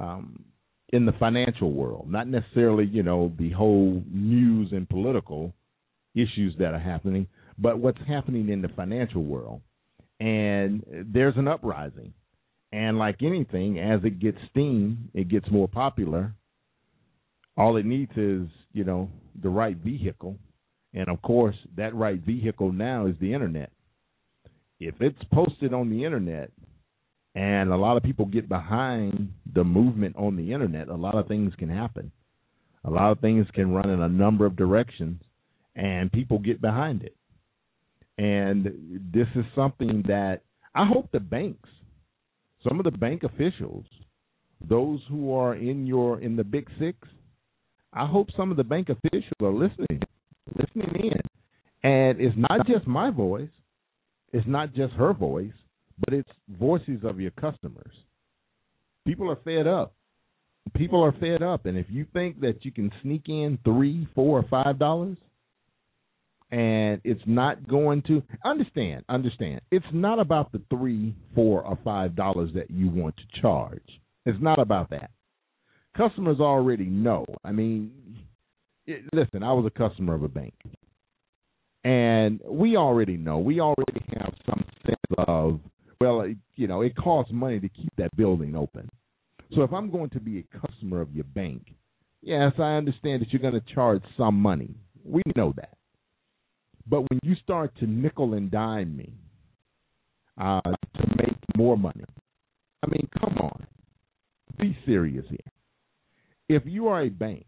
um, 0.00 0.44
in 0.90 1.04
the 1.04 1.12
financial 1.12 1.72
world, 1.72 2.10
not 2.10 2.28
necessarily, 2.28 2.86
you 2.86 3.02
know, 3.02 3.32
the 3.38 3.50
whole 3.50 4.02
news 4.10 4.70
and 4.72 4.88
political 4.88 5.52
issues 6.14 6.54
that 6.58 6.72
are 6.72 6.78
happening, 6.78 7.26
but 7.58 7.78
what's 7.78 8.00
happening 8.06 8.48
in 8.48 8.62
the 8.62 8.68
financial 8.68 9.22
world. 9.22 9.60
And 10.20 10.84
there's 11.12 11.36
an 11.36 11.48
uprising. 11.48 12.14
And 12.72 12.98
like 12.98 13.22
anything, 13.22 13.78
as 13.78 14.00
it 14.04 14.18
gets 14.20 14.38
steam, 14.50 15.10
it 15.14 15.28
gets 15.28 15.50
more 15.50 15.68
popular. 15.68 16.34
All 17.58 17.76
it 17.76 17.84
needs 17.84 18.12
is, 18.16 18.46
you 18.72 18.84
know, 18.84 19.10
the 19.42 19.48
right 19.48 19.76
vehicle. 19.76 20.38
And 20.94 21.08
of 21.08 21.20
course, 21.22 21.56
that 21.76 21.92
right 21.94 22.20
vehicle 22.20 22.72
now 22.72 23.06
is 23.06 23.16
the 23.20 23.34
internet. 23.34 23.72
If 24.78 24.94
it's 25.00 25.22
posted 25.32 25.74
on 25.74 25.90
the 25.90 26.04
internet 26.04 26.52
and 27.34 27.70
a 27.70 27.76
lot 27.76 27.96
of 27.96 28.04
people 28.04 28.26
get 28.26 28.48
behind 28.48 29.32
the 29.52 29.64
movement 29.64 30.14
on 30.16 30.36
the 30.36 30.52
internet, 30.52 30.88
a 30.88 30.94
lot 30.94 31.16
of 31.16 31.26
things 31.26 31.52
can 31.58 31.68
happen. 31.68 32.12
A 32.84 32.90
lot 32.90 33.10
of 33.10 33.18
things 33.18 33.46
can 33.54 33.72
run 33.72 33.90
in 33.90 34.02
a 34.02 34.08
number 34.08 34.46
of 34.46 34.54
directions 34.54 35.20
and 35.74 36.12
people 36.12 36.38
get 36.38 36.60
behind 36.60 37.02
it. 37.02 37.16
And 38.18 39.02
this 39.12 39.26
is 39.34 39.44
something 39.56 40.04
that 40.06 40.42
I 40.76 40.86
hope 40.86 41.10
the 41.10 41.20
banks, 41.20 41.68
some 42.66 42.78
of 42.78 42.84
the 42.84 42.96
bank 42.96 43.24
officials, 43.24 43.84
those 44.68 45.00
who 45.08 45.34
are 45.34 45.56
in 45.56 45.86
your 45.86 46.20
in 46.20 46.36
the 46.36 46.44
big 46.44 46.68
six, 46.78 46.96
I 47.92 48.06
hope 48.06 48.28
some 48.36 48.50
of 48.50 48.56
the 48.56 48.64
bank 48.64 48.88
officials 48.88 49.32
are 49.40 49.52
listening, 49.52 50.02
listening 50.54 51.12
in. 51.12 51.20
And 51.90 52.20
it's 52.20 52.36
not 52.36 52.66
just 52.66 52.86
my 52.86 53.10
voice, 53.10 53.48
it's 54.32 54.46
not 54.46 54.74
just 54.74 54.92
her 54.94 55.12
voice, 55.14 55.52
but 55.98 56.14
it's 56.14 56.30
voices 56.48 57.00
of 57.04 57.20
your 57.20 57.30
customers. 57.32 57.94
People 59.06 59.30
are 59.30 59.38
fed 59.44 59.66
up. 59.66 59.94
People 60.74 61.02
are 61.02 61.12
fed 61.12 61.42
up, 61.42 61.64
and 61.64 61.78
if 61.78 61.86
you 61.88 62.06
think 62.12 62.40
that 62.40 62.62
you 62.62 62.70
can 62.70 62.92
sneak 63.02 63.22
in 63.28 63.58
three, 63.64 64.06
four, 64.14 64.38
or 64.38 64.44
five 64.50 64.78
dollars, 64.78 65.16
and 66.50 67.00
it's 67.04 67.22
not 67.26 67.66
going 67.66 68.02
to 68.02 68.22
understand, 68.44 69.04
understand, 69.08 69.62
it's 69.70 69.86
not 69.92 70.18
about 70.18 70.52
the 70.52 70.60
three, 70.68 71.14
four, 71.34 71.62
or 71.62 71.78
five 71.82 72.14
dollars 72.14 72.50
that 72.54 72.70
you 72.70 72.90
want 72.90 73.16
to 73.16 73.40
charge. 73.40 73.82
It's 74.26 74.40
not 74.42 74.58
about 74.58 74.90
that. 74.90 75.10
Customers 75.98 76.38
already 76.40 76.86
know. 76.86 77.26
I 77.44 77.52
mean, 77.52 77.90
it, 78.86 79.02
listen, 79.12 79.42
I 79.42 79.52
was 79.52 79.66
a 79.66 79.78
customer 79.78 80.14
of 80.14 80.22
a 80.22 80.28
bank, 80.28 80.54
and 81.84 82.40
we 82.48 82.76
already 82.76 83.16
know. 83.16 83.38
We 83.38 83.60
already 83.60 84.04
have 84.16 84.32
some 84.48 84.64
sense 84.86 85.18
of 85.26 85.60
well, 86.00 86.24
you 86.54 86.68
know, 86.68 86.82
it 86.82 86.94
costs 86.96 87.32
money 87.32 87.58
to 87.60 87.68
keep 87.68 87.92
that 87.96 88.14
building 88.16 88.54
open. 88.54 88.88
So 89.54 89.62
if 89.62 89.72
I'm 89.72 89.90
going 89.90 90.10
to 90.10 90.20
be 90.20 90.38
a 90.38 90.58
customer 90.58 91.00
of 91.00 91.12
your 91.14 91.24
bank, 91.24 91.74
yes, 92.22 92.52
I 92.58 92.76
understand 92.76 93.22
that 93.22 93.32
you're 93.32 93.42
going 93.42 93.60
to 93.60 93.74
charge 93.74 94.02
some 94.16 94.36
money. 94.36 94.74
We 95.04 95.22
know 95.34 95.52
that. 95.56 95.76
But 96.86 97.00
when 97.10 97.18
you 97.22 97.34
start 97.42 97.72
to 97.80 97.86
nickel 97.86 98.34
and 98.34 98.50
dime 98.50 98.96
me 98.96 99.12
uh, 100.40 100.60
to 100.60 101.16
make 101.16 101.36
more 101.56 101.76
money, 101.76 102.04
I 102.82 102.86
mean, 102.90 103.08
come 103.18 103.36
on, 103.38 103.66
be 104.58 104.76
serious 104.86 105.24
here. 105.28 105.38
If 106.48 106.62
you 106.64 106.88
are 106.88 107.02
a 107.02 107.08
bank 107.08 107.46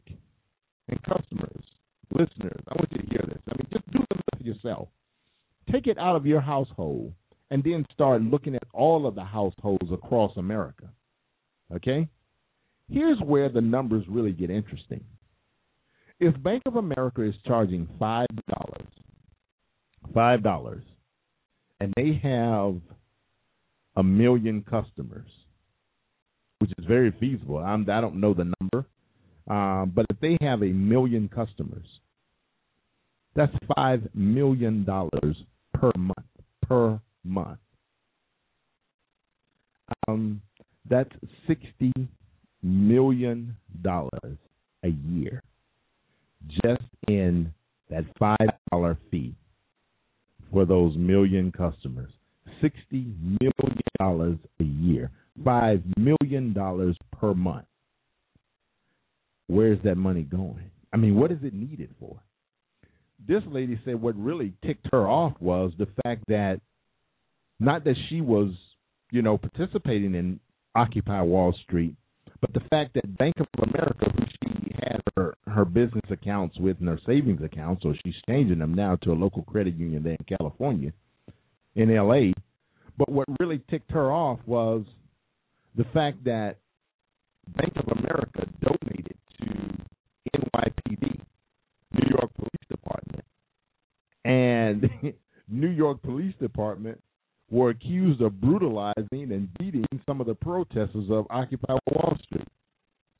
and 0.88 1.02
customers, 1.02 1.64
listeners, 2.12 2.61
I 2.69 2.75
want 2.76 2.92
you 2.92 2.99
to 2.99 3.07
hear 3.09 3.25
this. 3.28 3.42
I 3.49 3.57
mean, 3.57 3.66
just 3.73 3.90
do 3.92 3.99
this 4.11 4.47
yourself. 4.47 4.88
Take 5.73 5.87
it 5.87 5.99
out 5.99 6.16
of 6.16 6.26
your 6.26 6.40
household 6.40 7.12
and 7.50 7.64
then 7.64 7.87
start 7.92 8.23
looking 8.23 8.54
at 8.54 8.64
all 8.73 9.07
of 9.07 9.14
the 9.14 9.25
households 9.25 9.90
across 9.92 10.37
America. 10.37 10.88
Okay? 11.75 12.09
Here's 12.90 13.21
where 13.21 13.49
the 13.49 13.61
numbers 13.61 14.04
really 14.09 14.33
get 14.33 14.50
interesting. 14.50 15.04
If 16.19 16.40
Bank 16.42 16.64
of 16.66 16.76
America 16.76 17.23
is 17.23 17.35
charging 17.47 17.87
$5, 18.00 18.26
$5, 20.14 20.83
and 21.80 21.95
they 21.97 22.21
have 22.23 22.76
a 23.97 24.02
million 24.02 24.62
customers, 24.69 25.30
which 26.61 26.71
is 26.79 26.85
very 26.87 27.12
feasible. 27.19 27.59
I'm, 27.59 27.83
I 27.83 28.00
do 28.00 28.07
not 28.07 28.17
know 28.17 28.35
the 28.35 28.52
number, 28.61 28.87
uh, 29.50 29.87
but 29.87 30.07
if 30.11 30.21
they 30.21 30.38
have 30.40 30.62
a 30.62 30.67
million 30.73 31.29
customers, 31.29 31.87
that's 33.35 33.55
$5 33.76 34.09
million 34.14 34.85
per 34.85 35.93
month, 35.97 36.26
per 36.63 37.00
month. 37.25 37.58
Um, 40.08 40.41
that's 40.89 41.11
sixty 41.47 41.93
million 42.63 43.56
dollars 43.82 44.37
a 44.84 44.89
year 44.89 45.43
just 46.63 46.82
in 47.08 47.52
that 47.91 48.04
five 48.19 48.49
dollar 48.71 48.99
fee 49.11 49.34
for 50.52 50.65
those 50.65 50.97
million 50.97 51.52
customers. 51.52 52.11
Sixty 52.61 53.06
million 53.41 53.80
dollars 53.99 54.39
a 54.61 54.65
year, 54.65 55.11
five 55.45 55.82
million 55.97 56.52
dollars 56.52 56.97
per 57.12 57.34
month. 57.34 57.66
Where's 59.47 59.82
that 59.84 59.97
money 59.97 60.23
going? 60.23 60.71
I 60.93 60.97
mean, 60.97 61.16
what 61.16 61.32
is 61.32 61.38
it 61.43 61.54
needed 61.54 61.90
for? 61.99 62.16
This 63.26 63.43
lady 63.50 63.78
said 63.84 64.00
what 64.00 64.16
really 64.16 64.54
ticked 64.64 64.88
her 64.93 65.06
off 65.06 65.32
was 65.40 65.73
the 65.78 65.88
fact 66.02 66.23
that 66.28 66.60
not 67.58 67.84
that 67.84 67.97
she 68.08 68.21
was, 68.21 68.52
you 69.10 69.23
know, 69.23 69.36
participating 69.36 70.14
in 70.14 70.40
Occupy 70.75 71.21
Wall 71.23 71.54
Street, 71.64 71.95
but 72.40 72.52
the 72.54 72.60
fact 72.71 72.95
that 72.95 73.19
Bank 73.19 73.34
of 73.38 73.47
America, 73.69 74.06
who 74.16 74.25
she 74.43 74.73
had 74.82 75.00
her, 75.16 75.36
her 75.47 75.64
business 75.64 76.04
accounts 76.10 76.58
with 76.58 76.78
and 76.80 76.88
her 76.88 77.00
savings 77.06 77.43
accounts, 77.43 77.82
so 77.82 77.93
she's 78.04 78.14
changing 78.26 78.58
them 78.58 78.73
now 78.73 78.97
to 78.97 79.12
a 79.12 79.14
local 79.14 79.43
credit 79.43 79.75
union 79.75 80.02
there 80.02 80.16
in 80.19 80.36
California, 80.38 80.93
in 81.75 81.95
LA. 81.95 82.32
But 82.97 83.10
what 83.10 83.28
really 83.38 83.60
ticked 83.69 83.90
her 83.93 84.10
off 84.10 84.38
was 84.47 84.84
the 85.76 85.85
fact 85.93 86.25
that 86.25 86.59
Bank 87.56 87.73
of 87.76 87.99
America 87.99 88.47
donated 88.61 89.17
to 89.39 89.47
NYPD, 90.37 91.21
New 91.93 92.09
York 92.09 92.30
Police 92.35 92.69
Department, 92.69 93.25
and 94.25 94.91
New 95.49 95.69
York 95.69 96.02
Police 96.02 96.35
Department 96.41 97.00
were 97.50 97.71
accused 97.71 98.21
of 98.21 98.41
brutalizing 98.41 99.33
and 99.33 99.49
beating 99.59 99.85
some 100.06 100.21
of 100.21 100.26
the 100.26 100.35
protesters 100.35 101.11
of 101.11 101.26
Occupy 101.30 101.73
Wall 101.91 102.17
Street. 102.25 102.47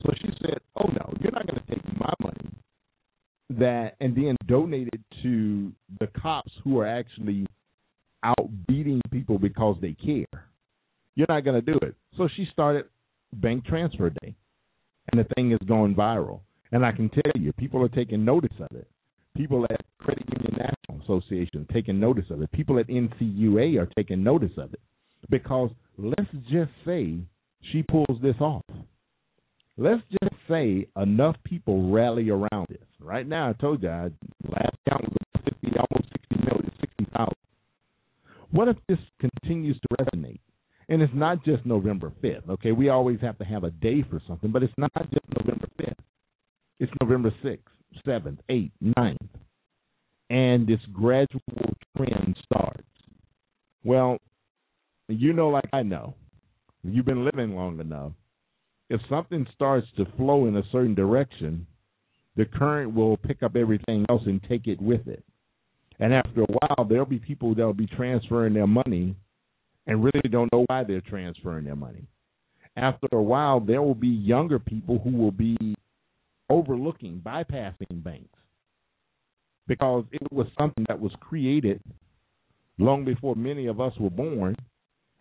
So 0.03 0.13
she 0.21 0.29
said, 0.41 0.59
"Oh 0.77 0.87
no, 0.87 1.13
you're 1.19 1.31
not 1.31 1.45
going 1.47 1.61
to 1.61 1.75
take 1.75 1.99
my 1.99 2.13
money 2.21 2.51
that 3.59 3.95
and 3.99 4.15
then 4.15 4.35
donate 4.47 4.89
it 4.93 5.01
to 5.23 5.71
the 5.99 6.07
cops 6.07 6.51
who 6.63 6.79
are 6.79 6.87
actually 6.87 7.45
out 8.23 8.49
beating 8.67 9.01
people 9.11 9.37
because 9.37 9.75
they 9.81 9.93
care. 9.93 10.45
You're 11.15 11.27
not 11.29 11.43
going 11.43 11.63
to 11.63 11.71
do 11.71 11.77
it." 11.81 11.95
So 12.17 12.27
she 12.35 12.45
started 12.51 12.85
Bank 13.33 13.65
Transfer 13.65 14.09
Day, 14.09 14.35
and 15.11 15.19
the 15.19 15.27
thing 15.35 15.51
is 15.51 15.59
going 15.67 15.95
viral. 15.95 16.41
And 16.71 16.85
I 16.85 16.91
can 16.91 17.09
tell 17.09 17.31
you, 17.35 17.51
people 17.53 17.83
are 17.83 17.89
taking 17.89 18.23
notice 18.23 18.57
of 18.59 18.75
it. 18.75 18.87
People 19.35 19.65
at 19.69 19.81
Credit 19.97 20.23
Union 20.37 20.57
National 20.57 21.03
Association 21.03 21.61
are 21.61 21.73
taking 21.73 21.99
notice 21.99 22.25
of 22.29 22.41
it. 22.41 22.51
People 22.51 22.79
at 22.79 22.87
NCUA 22.87 23.79
are 23.81 23.89
taking 23.97 24.23
notice 24.23 24.57
of 24.57 24.73
it. 24.73 24.79
Because 25.29 25.69
let's 25.97 26.31
just 26.49 26.71
say 26.85 27.17
she 27.71 27.83
pulls 27.83 28.19
this 28.21 28.35
off. 28.39 28.65
Let's 29.77 30.01
just 30.21 30.35
say 30.49 30.87
enough 30.97 31.35
people 31.43 31.91
rally 31.91 32.29
around 32.29 32.67
this. 32.69 32.85
Right 32.99 33.27
now, 33.27 33.49
I 33.49 33.53
told 33.53 33.83
you, 33.83 33.89
I, 33.89 34.11
last 34.47 34.75
count 34.89 35.03
was 35.03 35.43
50, 35.45 35.77
almost 35.77 36.09
60 36.29 36.45
million, 36.45 36.71
60,000. 36.79 37.33
What 38.51 38.67
if 38.67 38.77
this 38.87 38.99
continues 39.19 39.79
to 39.79 40.03
resonate? 40.03 40.39
And 40.91 41.01
it's 41.01 41.13
not 41.15 41.45
just 41.45 41.65
November 41.65 42.11
5th, 42.21 42.49
okay? 42.49 42.73
We 42.73 42.89
always 42.89 43.21
have 43.21 43.37
to 43.37 43.45
have 43.45 43.63
a 43.63 43.71
day 43.71 44.03
for 44.09 44.21
something, 44.27 44.51
but 44.51 44.61
it's 44.61 44.73
not 44.77 44.91
just 45.09 45.25
November 45.39 45.69
5th. 45.79 45.93
It's 46.81 46.91
November 47.01 47.33
6th, 47.41 47.59
7th, 48.05 48.39
8th, 48.49 48.71
9th. 48.97 49.29
And 50.29 50.67
this 50.67 50.81
gradual 50.91 51.39
trend 51.95 52.35
starts. 52.43 52.83
Well, 53.85 54.17
you 55.07 55.31
know, 55.31 55.47
like 55.47 55.69
I 55.71 55.81
know, 55.81 56.13
you've 56.83 57.05
been 57.05 57.23
living 57.23 57.55
long 57.55 57.79
enough. 57.79 58.11
If 58.89 58.99
something 59.09 59.47
starts 59.55 59.87
to 59.95 60.05
flow 60.17 60.47
in 60.47 60.57
a 60.57 60.63
certain 60.73 60.93
direction, 60.93 61.67
the 62.35 62.43
current 62.43 62.93
will 62.93 63.15
pick 63.15 63.43
up 63.43 63.55
everything 63.55 64.05
else 64.09 64.23
and 64.25 64.43
take 64.43 64.67
it 64.67 64.81
with 64.81 65.07
it. 65.07 65.23
And 66.01 66.13
after 66.13 66.41
a 66.41 66.47
while, 66.47 66.83
there'll 66.83 67.05
be 67.05 67.19
people 67.19 67.55
that'll 67.55 67.73
be 67.73 67.87
transferring 67.87 68.53
their 68.53 68.67
money 68.67 69.15
and 69.87 70.03
really 70.03 70.29
don't 70.29 70.51
know 70.51 70.63
why 70.67 70.83
they're 70.83 71.01
transferring 71.01 71.65
their 71.65 71.75
money. 71.75 72.07
After 72.77 73.07
a 73.11 73.21
while, 73.21 73.59
there 73.59 73.81
will 73.81 73.95
be 73.95 74.07
younger 74.07 74.59
people 74.59 74.99
who 74.99 75.11
will 75.11 75.31
be 75.31 75.75
overlooking, 76.49 77.21
bypassing 77.25 78.03
banks 78.03 78.37
because 79.67 80.03
it 80.11 80.31
was 80.31 80.47
something 80.57 80.85
that 80.87 80.99
was 80.99 81.11
created 81.19 81.81
long 82.77 83.05
before 83.05 83.35
many 83.35 83.67
of 83.67 83.79
us 83.79 83.93
were 83.99 84.09
born, 84.09 84.55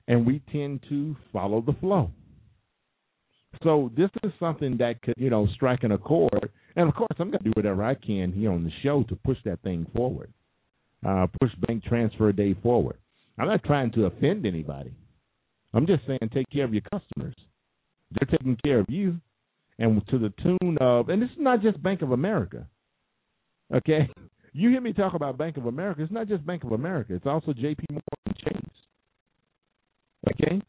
and 0.09 0.27
we 0.27 0.43
tend 0.51 0.81
to 0.89 1.15
follow 1.33 1.61
the 1.61 1.75
flow. 1.75 2.11
So 3.63 3.91
this 3.97 4.11
is 4.23 4.33
something 4.41 4.77
that 4.79 5.03
could, 5.03 5.15
you 5.17 5.31
know, 5.31 5.47
strike 5.55 5.83
an 5.83 5.93
accord. 5.93 6.51
And 6.77 6.89
of 6.89 6.95
course, 6.95 7.17
I'm 7.19 7.31
going 7.31 7.43
to 7.43 7.51
do 7.51 7.53
whatever 7.55 7.85
I 7.85 7.95
can 7.95 8.33
here 8.33 8.53
on 8.53 8.65
the 8.65 8.71
show 8.83 9.05
to 9.09 9.17
push 9.17 9.39
that 9.45 9.61
thing 9.63 9.87
forward, 9.95 10.33
uh, 11.07 11.27
push 11.41 11.51
bank 11.67 11.85
transfer 11.85 12.33
day 12.33 12.55
forward. 12.63 12.97
I'm 13.39 13.49
not 13.49 13.65
trying 13.65 13.93
to 13.93 14.07
offend 14.07 14.47
anybody. 14.47 14.93
I'm 15.73 15.87
just 15.87 16.07
saying 16.07 16.19
take 16.33 16.51
care 16.51 16.65
of 16.65 16.75
your 16.75 16.83
customers. 16.83 17.35
They're 18.13 18.39
taking 18.39 18.57
care 18.65 18.81
of 18.81 18.87
you, 18.89 19.21
and 19.79 20.07
to 20.09 20.19
the 20.19 20.33
tune 20.43 20.79
of, 20.81 21.09
and 21.09 21.23
this 21.23 21.31
is 21.31 21.37
not 21.39 21.63
just 21.63 21.83
Bank 21.83 22.03
of 22.03 22.11
America. 22.11 22.67
Okay, 23.75 24.09
you 24.53 24.69
hear 24.71 24.81
me 24.81 24.93
talk 24.93 25.15
about 25.15 25.39
Bank 25.39 25.57
of 25.57 25.67
America. 25.67 26.03
It's 26.03 26.13
not 26.13 26.29
just 26.29 26.45
Bank 26.45 26.65
of 26.65 26.73
America. 26.73 27.15
It's 27.15 27.27
also 27.27 27.53
J.P. 27.53 27.85
Morgan 27.91 28.43
Chase. 28.45 28.71
Okay, 30.31 30.61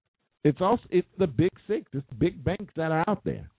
it's 0.43 0.62
also 0.62 0.84
it's 0.91 1.08
the 1.17 1.28
big 1.28 1.52
six. 1.67 1.86
It's 1.93 2.08
the 2.10 2.15
big 2.15 2.43
banks 2.43 2.74
that 2.76 2.91
are 2.91 3.04
out 3.08 3.24
there, 3.24 3.50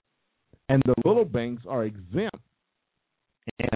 and 0.69 0.83
the 0.87 0.95
little 1.05 1.25
banks 1.25 1.63
are 1.69 1.85
exempt. 1.85 2.39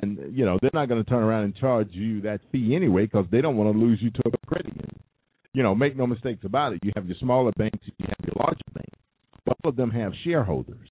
And 0.01 0.33
you 0.33 0.45
know 0.45 0.59
they're 0.63 0.71
not 0.73 0.89
going 0.89 1.03
to 1.03 1.11
turn 1.11 1.25
around 1.25 1.45
and 1.45 1.57
charge 1.57 1.89
you 1.91 2.21
that 2.23 2.41
fee 2.53 2.77
anyway 2.77 3.07
because 3.07 3.27
they 3.33 3.41
don't 3.41 3.57
want 3.57 3.75
to 3.75 3.79
lose 3.79 3.99
you 4.01 4.11
to 4.13 4.23
a 4.27 4.47
credit 4.47 4.69
union. 4.69 4.96
You 5.57 5.63
know, 5.63 5.75
make 5.75 5.97
no 5.97 6.07
mistakes 6.07 6.45
about 6.45 6.75
it. 6.75 6.81
You 6.83 6.93
have 6.97 7.07
your 7.07 7.17
smaller 7.19 7.51
banks, 7.57 7.79
you 7.83 8.07
have 8.07 8.27
your 8.27 8.35
larger 8.39 8.61
banks. 8.75 8.99
All 9.49 9.71
of 9.71 9.75
them 9.75 9.91
have 9.91 10.13
shareholders. 10.23 10.91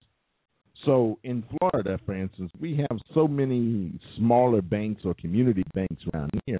So 0.85 1.19
in 1.23 1.43
Florida, 1.59 1.99
for 2.03 2.15
instance, 2.15 2.51
we 2.59 2.75
have 2.77 2.97
so 3.13 3.27
many 3.27 3.91
smaller 4.17 4.63
banks 4.63 5.03
or 5.05 5.13
community 5.13 5.63
banks 5.75 6.01
around 6.11 6.31
here, 6.47 6.57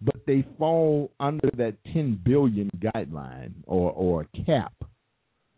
but 0.00 0.14
they 0.28 0.46
fall 0.60 1.10
under 1.18 1.50
that 1.56 1.74
10 1.92 2.20
billion 2.24 2.70
guideline 2.78 3.52
or 3.66 3.90
or 3.90 4.28
cap 4.46 4.72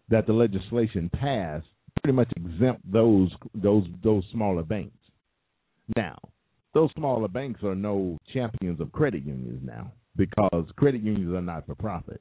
that 0.08 0.26
the 0.26 0.32
legislation 0.32 1.10
passed. 1.12 1.66
Pretty 2.02 2.16
much 2.16 2.32
exempt 2.36 2.90
those 2.90 3.30
those 3.54 3.84
those 4.02 4.24
smaller 4.32 4.62
banks. 4.62 4.96
Now, 5.94 6.16
those 6.72 6.88
smaller 6.96 7.28
banks 7.28 7.62
are 7.64 7.74
no 7.74 8.16
champions 8.32 8.80
of 8.80 8.92
credit 8.92 9.26
unions 9.26 9.60
now 9.62 9.92
because 10.16 10.66
credit 10.76 11.02
unions 11.02 11.34
are 11.34 11.42
not 11.42 11.66
for 11.66 11.74
profit. 11.74 12.20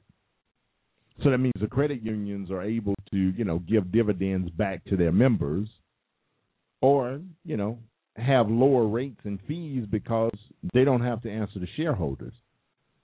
So 1.22 1.30
that 1.30 1.38
means 1.38 1.54
the 1.60 1.66
credit 1.66 2.02
unions 2.02 2.50
are 2.50 2.62
able 2.62 2.94
to, 3.10 3.16
you 3.16 3.44
know, 3.44 3.60
give 3.60 3.90
dividends 3.90 4.50
back 4.50 4.84
to 4.86 4.96
their 4.96 5.12
members 5.12 5.68
or, 6.82 7.20
you 7.44 7.56
know, 7.56 7.78
have 8.16 8.50
lower 8.50 8.86
rates 8.86 9.20
and 9.24 9.38
fees 9.48 9.86
because 9.90 10.36
they 10.74 10.84
don't 10.84 11.02
have 11.02 11.22
to 11.22 11.30
answer 11.30 11.58
to 11.58 11.66
shareholders. 11.76 12.34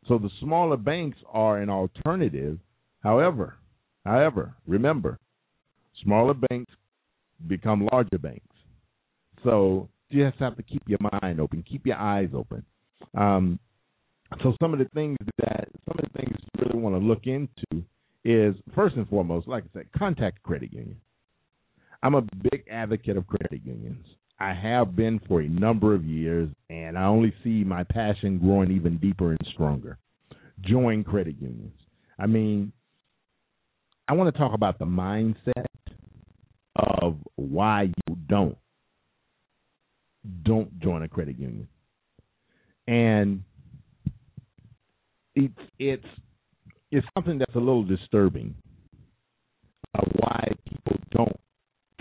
So 0.08 0.18
the 0.18 0.30
smaller 0.40 0.76
banks 0.76 1.18
are 1.30 1.58
an 1.58 1.70
alternative. 1.70 2.58
However, 3.00 3.56
however, 4.04 4.54
remember, 4.66 5.18
smaller 6.02 6.34
banks 6.34 6.72
become 7.46 7.88
larger 7.92 8.18
banks. 8.18 8.46
So 9.44 9.88
you 10.10 10.28
just 10.28 10.38
have 10.40 10.56
to 10.56 10.62
keep 10.62 10.82
your 10.86 10.98
mind 11.22 11.40
open, 11.40 11.64
keep 11.68 11.86
your 11.86 11.96
eyes 11.96 12.28
open. 12.34 12.64
Um, 13.16 13.58
so 14.42 14.54
some 14.60 14.72
of 14.72 14.78
the 14.78 14.88
things 14.94 15.16
that 15.38 15.68
some 15.86 15.98
of 15.98 16.04
the 16.12 16.18
things 16.18 16.36
you 16.40 16.64
really 16.66 16.78
want 16.80 16.94
to 16.94 16.98
look 16.98 17.26
into 17.26 17.84
is 18.24 18.54
first 18.74 18.96
and 18.96 19.08
foremost, 19.08 19.48
like 19.48 19.64
I 19.64 19.78
said, 19.78 19.92
contact 19.96 20.42
credit 20.42 20.72
union. 20.72 20.96
I'm 22.02 22.14
a 22.14 22.22
big 22.50 22.64
advocate 22.70 23.16
of 23.16 23.26
credit 23.26 23.60
unions. 23.64 24.04
I 24.38 24.54
have 24.54 24.96
been 24.96 25.20
for 25.28 25.40
a 25.40 25.48
number 25.48 25.94
of 25.94 26.04
years, 26.04 26.48
and 26.68 26.98
I 26.98 27.04
only 27.04 27.32
see 27.44 27.62
my 27.62 27.84
passion 27.84 28.38
growing 28.38 28.72
even 28.72 28.98
deeper 28.98 29.30
and 29.30 29.40
stronger. 29.52 29.98
Join 30.62 31.04
credit 31.04 31.36
unions. 31.40 31.74
I 32.18 32.26
mean, 32.26 32.72
I 34.08 34.14
want 34.14 34.32
to 34.34 34.38
talk 34.38 34.52
about 34.54 34.78
the 34.78 34.84
mindset 34.84 35.66
of 36.76 37.16
why 37.36 37.82
you 37.84 38.16
don't 38.28 38.56
don't 40.44 40.78
join 40.80 41.02
a 41.02 41.08
credit 41.08 41.38
union. 41.38 41.68
And 42.86 43.42
it's 45.34 45.54
it's 45.78 46.06
it's 46.90 47.06
something 47.14 47.38
that's 47.38 47.54
a 47.54 47.58
little 47.58 47.84
disturbing. 47.84 48.54
Uh, 49.94 50.02
why 50.16 50.48
people 50.68 50.96
don't 51.10 51.40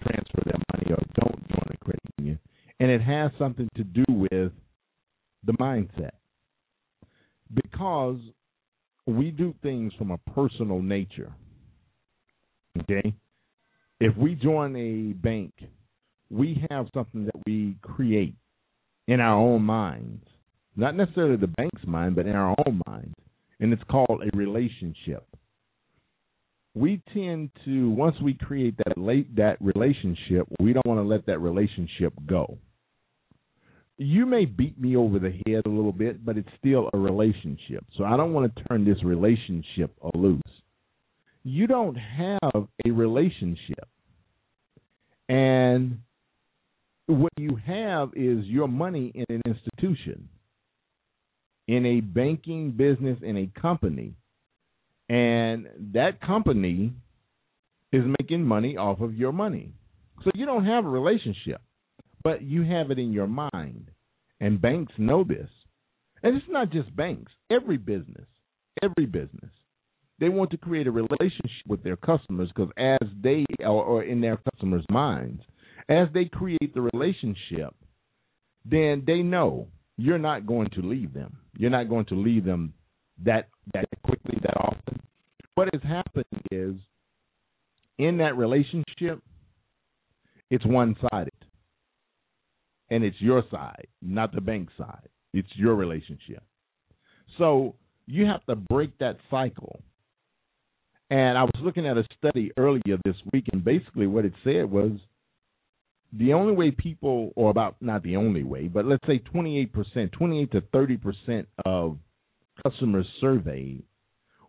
transfer 0.01 0.41
their 0.45 0.59
money 0.73 0.91
or 0.91 1.03
don't 1.19 1.47
join 1.49 1.67
a 1.69 1.77
credit 1.83 2.01
union, 2.17 2.39
and 2.79 2.89
it 2.89 3.01
has 3.01 3.31
something 3.37 3.67
to 3.75 3.83
do 3.83 4.05
with 4.07 4.51
the 5.43 5.53
mindset 5.53 6.11
because 7.53 8.19
we 9.07 9.31
do 9.31 9.53
things 9.61 9.91
from 9.97 10.11
a 10.11 10.17
personal 10.31 10.81
nature. 10.81 11.33
Okay, 12.81 13.13
if 13.99 14.15
we 14.15 14.35
join 14.35 14.75
a 14.75 15.13
bank, 15.13 15.53
we 16.29 16.65
have 16.69 16.87
something 16.93 17.25
that 17.25 17.35
we 17.45 17.75
create 17.81 18.35
in 19.07 19.19
our 19.19 19.35
own 19.35 19.61
minds, 19.61 20.25
not 20.75 20.95
necessarily 20.95 21.35
the 21.37 21.47
bank's 21.47 21.85
mind, 21.85 22.15
but 22.15 22.25
in 22.27 22.35
our 22.35 22.55
own 22.65 22.81
mind. 22.87 23.13
and 23.59 23.71
it's 23.71 23.83
called 23.89 24.23
a 24.23 24.35
relationship. 24.35 25.23
We 26.73 27.01
tend 27.13 27.51
to 27.65 27.91
once 27.91 28.15
we 28.23 28.33
create 28.33 28.75
that 28.77 28.97
late 28.97 29.35
that 29.35 29.57
relationship, 29.61 30.47
we 30.59 30.73
don't 30.73 30.85
want 30.85 30.99
to 30.99 31.03
let 31.03 31.25
that 31.27 31.39
relationship 31.39 32.13
go. 32.25 32.57
You 33.97 34.25
may 34.25 34.45
beat 34.45 34.79
me 34.81 34.95
over 34.95 35.19
the 35.19 35.31
head 35.45 35.63
a 35.65 35.69
little 35.69 35.91
bit, 35.91 36.25
but 36.25 36.37
it's 36.37 36.49
still 36.57 36.89
a 36.93 36.97
relationship. 36.97 37.85
So 37.97 38.03
I 38.03 38.17
don't 38.17 38.33
want 38.33 38.55
to 38.55 38.63
turn 38.63 38.83
this 38.83 39.03
relationship 39.03 39.93
loose. 40.15 40.41
You 41.43 41.67
don't 41.67 41.95
have 41.95 42.67
a 42.85 42.91
relationship. 42.91 43.87
And 45.29 45.99
what 47.05 47.33
you 47.37 47.59
have 47.65 48.09
is 48.15 48.45
your 48.45 48.67
money 48.67 49.11
in 49.13 49.25
an 49.29 49.41
institution 49.45 50.29
in 51.71 51.85
a 51.85 52.01
banking 52.01 52.71
business 52.71 53.17
in 53.21 53.37
a 53.37 53.61
company, 53.61 54.13
and 55.07 55.69
that 55.93 56.19
company 56.19 56.91
is 57.93 58.03
making 58.19 58.43
money 58.43 58.75
off 58.75 58.99
of 58.99 59.15
your 59.15 59.31
money. 59.31 59.71
So 60.25 60.31
you 60.35 60.45
don't 60.45 60.65
have 60.65 60.85
a 60.85 60.89
relationship, 60.89 61.61
but 62.25 62.41
you 62.41 62.63
have 62.63 62.91
it 62.91 62.99
in 62.99 63.13
your 63.13 63.27
mind. 63.27 63.89
And 64.41 64.61
banks 64.61 64.91
know 64.97 65.23
this. 65.23 65.47
And 66.21 66.35
it's 66.35 66.45
not 66.49 66.71
just 66.71 66.93
banks, 66.93 67.31
every 67.49 67.77
business, 67.77 68.27
every 68.83 69.05
business. 69.05 69.51
They 70.19 70.27
want 70.27 70.51
to 70.51 70.57
create 70.57 70.87
a 70.87 70.91
relationship 70.91 71.67
with 71.67 71.83
their 71.83 71.95
customers 71.95 72.49
because 72.53 72.71
as 72.77 73.07
they, 73.23 73.45
or 73.65 74.03
in 74.03 74.19
their 74.19 74.37
customers' 74.51 74.85
minds, 74.89 75.41
as 75.87 76.09
they 76.13 76.25
create 76.25 76.73
the 76.73 76.89
relationship, 76.93 77.73
then 78.65 79.03
they 79.07 79.21
know 79.21 79.69
you're 79.97 80.17
not 80.17 80.47
going 80.47 80.69
to 80.71 80.81
leave 80.81 81.13
them. 81.13 81.37
You're 81.57 81.69
not 81.69 81.89
going 81.89 82.05
to 82.05 82.15
leave 82.15 82.45
them 82.45 82.73
that 83.23 83.49
that 83.73 83.85
quickly, 84.03 84.39
that 84.41 84.57
often. 84.57 84.99
What 85.55 85.69
has 85.73 85.83
happened 85.83 86.25
is 86.51 86.75
in 87.97 88.17
that 88.17 88.37
relationship, 88.37 89.21
it's 90.49 90.65
one 90.65 90.95
sided. 91.09 91.33
And 92.89 93.03
it's 93.03 93.19
your 93.21 93.43
side, 93.49 93.87
not 94.01 94.33
the 94.33 94.41
bank 94.41 94.69
side. 94.77 95.07
It's 95.33 95.47
your 95.55 95.75
relationship. 95.75 96.43
So 97.37 97.75
you 98.05 98.25
have 98.25 98.45
to 98.47 98.55
break 98.55 98.97
that 98.97 99.17
cycle. 99.29 99.81
And 101.09 101.37
I 101.37 101.43
was 101.43 101.53
looking 101.61 101.87
at 101.87 101.97
a 101.97 102.05
study 102.17 102.51
earlier 102.57 102.97
this 103.05 103.15
week, 103.31 103.45
and 103.53 103.63
basically 103.63 104.07
what 104.07 104.25
it 104.25 104.33
said 104.43 104.69
was 104.69 104.91
the 106.13 106.33
only 106.33 106.53
way 106.53 106.71
people, 106.71 107.31
or 107.35 107.49
about 107.49 107.75
not 107.81 108.03
the 108.03 108.17
only 108.17 108.43
way, 108.43 108.67
but 108.67 108.85
let's 108.85 109.05
say 109.07 109.19
28%, 109.33 110.11
28 110.11 110.51
to 110.51 110.61
30% 110.61 111.45
of 111.65 111.97
customers 112.63 113.07
surveyed 113.19 113.83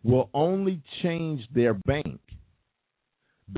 will 0.03 0.29
only 0.35 0.83
change 1.03 1.41
their 1.55 1.75
bank 1.75 2.21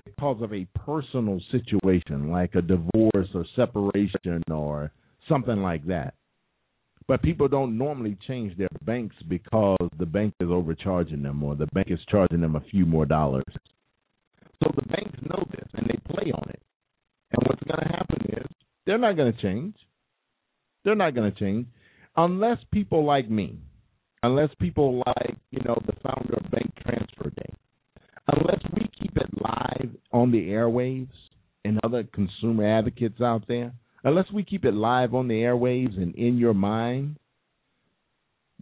because 0.04 0.42
of 0.42 0.52
a 0.52 0.66
personal 0.84 1.40
situation 1.50 2.30
like 2.30 2.54
a 2.54 2.62
divorce 2.62 3.28
or 3.34 3.44
separation 3.56 4.42
or 4.50 4.90
something 5.28 5.62
like 5.62 5.86
that. 5.86 6.14
But 7.06 7.22
people 7.22 7.48
don't 7.48 7.76
normally 7.76 8.16
change 8.26 8.56
their 8.56 8.68
banks 8.82 9.16
because 9.28 9.88
the 9.98 10.06
bank 10.06 10.34
is 10.40 10.48
overcharging 10.50 11.22
them 11.22 11.42
or 11.42 11.54
the 11.54 11.66
bank 11.72 11.88
is 11.90 12.00
charging 12.10 12.40
them 12.40 12.56
a 12.56 12.64
few 12.70 12.86
more 12.86 13.04
dollars. 13.04 13.44
So 14.62 14.72
the 14.74 14.82
banks 14.82 15.18
know 15.22 15.44
this 15.50 15.68
and 15.74 15.86
they 15.86 16.14
play 16.14 16.32
on 16.32 16.48
it. 16.48 16.62
And 17.35 17.49
what's 17.49 17.62
going 17.64 17.81
to 17.81 17.97
happen 17.97 18.27
is 18.37 18.47
they're 18.87 18.99
not 18.99 19.16
going 19.16 19.33
to 19.33 19.42
change. 19.42 19.75
They're 20.85 20.94
not 20.94 21.14
going 21.14 21.33
to 21.33 21.38
change 21.38 21.66
unless 22.16 22.59
people 22.73 23.05
like 23.05 23.29
me, 23.29 23.59
unless 24.23 24.51
people 24.61 25.03
like, 25.07 25.37
you 25.51 25.61
know, 25.64 25.81
the 25.87 25.94
founder 26.03 26.35
of 26.35 26.51
Bank 26.51 26.73
Transfer 26.83 27.31
Day, 27.31 27.53
unless 28.33 28.61
we 28.75 28.88
keep 29.01 29.16
it 29.16 29.31
live 29.40 29.90
on 30.12 30.31
the 30.31 30.49
airwaves 30.49 31.09
and 31.64 31.81
other 31.83 32.05
consumer 32.05 32.79
advocates 32.79 33.20
out 33.20 33.49
there, 33.49 33.73
unless 34.05 34.31
we 34.33 34.44
keep 34.44 34.64
it 34.64 34.75
live 34.75 35.14
on 35.14 35.27
the 35.27 35.35
airwaves 35.35 35.97
and 35.97 36.14
in 36.14 36.38
your 36.38 36.55
mind, 36.55 37.16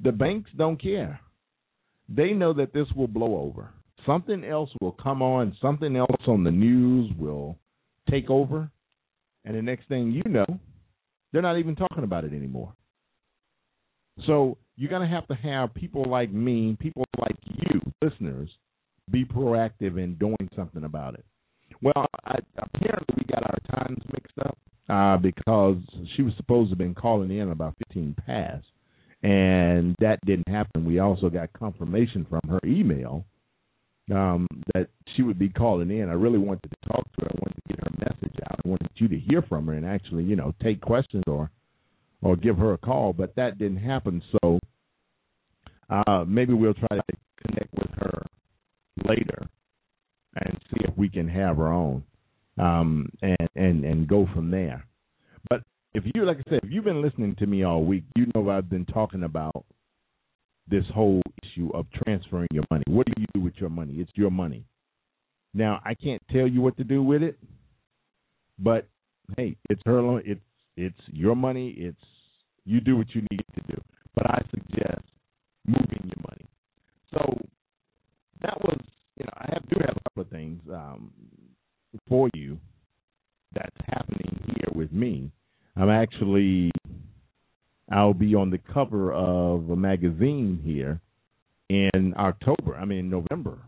the 0.03 0.13
banks 0.13 0.51
don't 0.57 0.81
care. 0.81 1.21
They 2.09 2.33
know 2.33 2.55
that 2.55 2.73
this 2.73 2.87
will 2.97 3.09
blow 3.09 3.37
over. 3.37 3.71
Something 4.07 4.45
else 4.45 4.71
will 4.81 4.93
come 4.93 5.21
on, 5.23 5.57
something 5.61 5.95
else 5.95 6.23
on 6.27 6.43
the 6.43 6.51
news 6.51 7.13
will 7.19 7.59
take 8.11 8.31
over, 8.31 8.71
and 9.45 9.55
the 9.55 9.63
next 9.63 9.89
thing 9.89 10.11
you 10.13 10.23
know, 10.31 10.47
they're 11.33 11.43
not 11.43 11.59
even 11.59 11.77
talking 11.77 12.05
about 12.05 12.25
it 12.25 12.33
anymore. 12.33 12.75
So 14.27 14.59
you're 14.77 14.91
going 14.91 15.09
to 15.09 15.15
have 15.15 15.27
to 15.29 15.35
have 15.35 15.75
people 15.75 16.05
like 16.05 16.33
me, 16.33 16.77
people 16.79 17.05
like 17.19 17.37
you, 17.45 17.81
listeners, 18.03 18.51
be 19.11 19.25
proactive 19.25 20.03
in 20.03 20.15
doing 20.17 20.49
something 20.55 20.85
about 20.85 21.15
it. 21.15 21.25
Well, 21.81 22.07
I, 22.25 22.39
apparently 22.59 23.15
we 23.17 23.25
got 23.25 23.45
our 23.45 23.79
times 23.81 23.99
mixed 24.13 24.39
up 24.45 24.59
uh, 24.89 25.17
because 25.17 25.79
she 26.15 26.23
was 26.23 26.35
supposed 26.37 26.69
to 26.69 26.73
have 26.73 26.79
been 26.79 26.95
calling 26.95 27.31
in 27.31 27.51
about 27.51 27.75
15 27.89 28.15
past, 28.27 28.67
and 29.23 29.97
that 30.01 30.19
didn't 30.27 30.49
happen. 30.49 30.85
We 30.85 30.99
also 30.99 31.31
got 31.31 31.53
confirmation 31.55 32.27
from 32.29 32.41
her 32.49 32.61
email 32.65 33.25
um, 34.11 34.47
that 34.75 34.89
she 35.15 35.23
would 35.23 35.39
be 35.39 35.49
calling 35.49 35.91
in. 35.91 36.09
I 36.09 36.15
really 36.15 36.39
wanted 36.39 36.71
to 36.71 36.89
talk 36.89 37.05
to 37.05 37.25
her. 37.25 37.31
I 37.31 37.39
wanted 37.41 37.55
to 37.55 37.75
get 37.75 37.85
her 37.85 38.11
message 38.11 38.37
out. 38.51 38.61
I 38.65 38.69
wanted 38.69 38.91
you 38.95 39.09
to 39.09 39.19
hear 39.19 39.43
from 39.43 39.67
her 39.67 39.75
and 39.75 39.87
actually, 39.87 40.25
you 40.25 40.37
know, 40.37 40.55
take 40.63 40.81
questions 40.81 41.25
or 41.27 41.51
or 42.23 42.37
give 42.37 42.57
her 42.57 42.73
a 42.73 42.79
call, 42.79 43.13
but 43.13 43.35
that 43.35 43.59
didn't 43.59 43.79
happen. 43.79 44.23
So 44.31 44.59
uh, 45.91 46.25
maybe 46.27 46.55
we'll 46.55 46.75
try 46.75 46.97
to 46.97 47.03
connect 47.45 47.75
with 47.75 47.91
her 47.97 48.23
later 49.05 49.49
and 50.37 50.59
see 50.71 50.85
if 50.85 50.97
we 50.97 51.09
can 51.09 51.29
have 51.29 51.57
her 51.57 51.73
on 51.73 52.05
um, 52.59 53.09
and 53.23 53.49
and 53.55 53.85
and 53.85 54.09
go 54.09 54.29
from 54.35 54.51
there. 54.51 54.85
But 55.49 55.63
if 55.95 56.05
you, 56.15 56.25
like 56.25 56.39
I 56.39 56.51
said, 56.51 56.61
if 56.63 56.71
you've 56.71 56.85
been 56.85 57.03
listening 57.03 57.35
to 57.37 57.47
me 57.47 57.65
all 57.65 57.85
week, 57.85 58.05
you 58.17 58.27
know 58.35 58.49
I've 58.51 58.71
been 58.71 58.87
talking 58.87 59.25
about 59.25 59.65
this 60.69 60.85
whole 60.95 61.23
issue 61.53 61.71
of 61.75 61.87
transferring 62.05 62.49
your 62.53 62.65
money. 62.71 62.85
What 62.89 63.07
do 63.07 63.13
you 63.17 63.27
do 63.35 63.41
with 63.41 63.55
your 63.57 63.71
money? 63.71 63.95
It's 63.95 64.11
your 64.15 64.31
money. 64.31 64.65
Now 65.55 65.81
I 65.85 65.95
can't 65.95 66.23
tell 66.31 66.47
you 66.47 66.61
what 66.61 66.77
to 66.79 66.85
do 66.85 67.03
with 67.03 67.23
it, 67.23 67.39
but 68.59 68.89
hey, 69.37 69.57
it's 69.69 69.83
her. 69.85 70.19
It's 70.21 70.41
it's 70.77 70.99
your 71.13 71.37
money. 71.37 71.75
It's 71.77 72.05
you 72.65 72.81
do 72.81 72.97
what 72.97 73.15
you 73.15 73.23
need 73.31 73.45
to 73.55 73.75
do. 73.75 73.83
But 74.15 74.31
I 74.31 74.43
suggest 74.51 75.05
moving 75.67 76.03
your 76.05 76.25
money. 76.29 76.49
So 77.13 77.39
that 78.43 78.59
was, 78.63 78.79
you 79.17 79.25
know, 79.25 79.33
I 79.37 79.51
have 79.53 79.69
do 79.69 79.77
have 79.81 79.97
a 79.97 80.01
couple 80.09 80.23
of 80.23 80.29
things 80.29 80.61
um, 80.73 81.13
for 82.09 82.29
you 82.35 82.59
that's 83.55 83.77
happening 83.87 84.41
here 84.47 84.69
with 84.75 84.93
me. 84.93 85.31
I'm 85.77 85.91
actually, 85.91 86.71
I'll 87.91 88.15
be 88.15 88.35
on 88.35 88.51
the 88.51 88.61
cover 88.73 89.13
of 89.13 89.71
a 89.71 89.77
magazine 89.77 90.61
here 90.65 91.01
in 91.73 92.15
October. 92.19 92.77
I 92.77 92.85
mean, 92.85 93.09
November. 93.09 93.59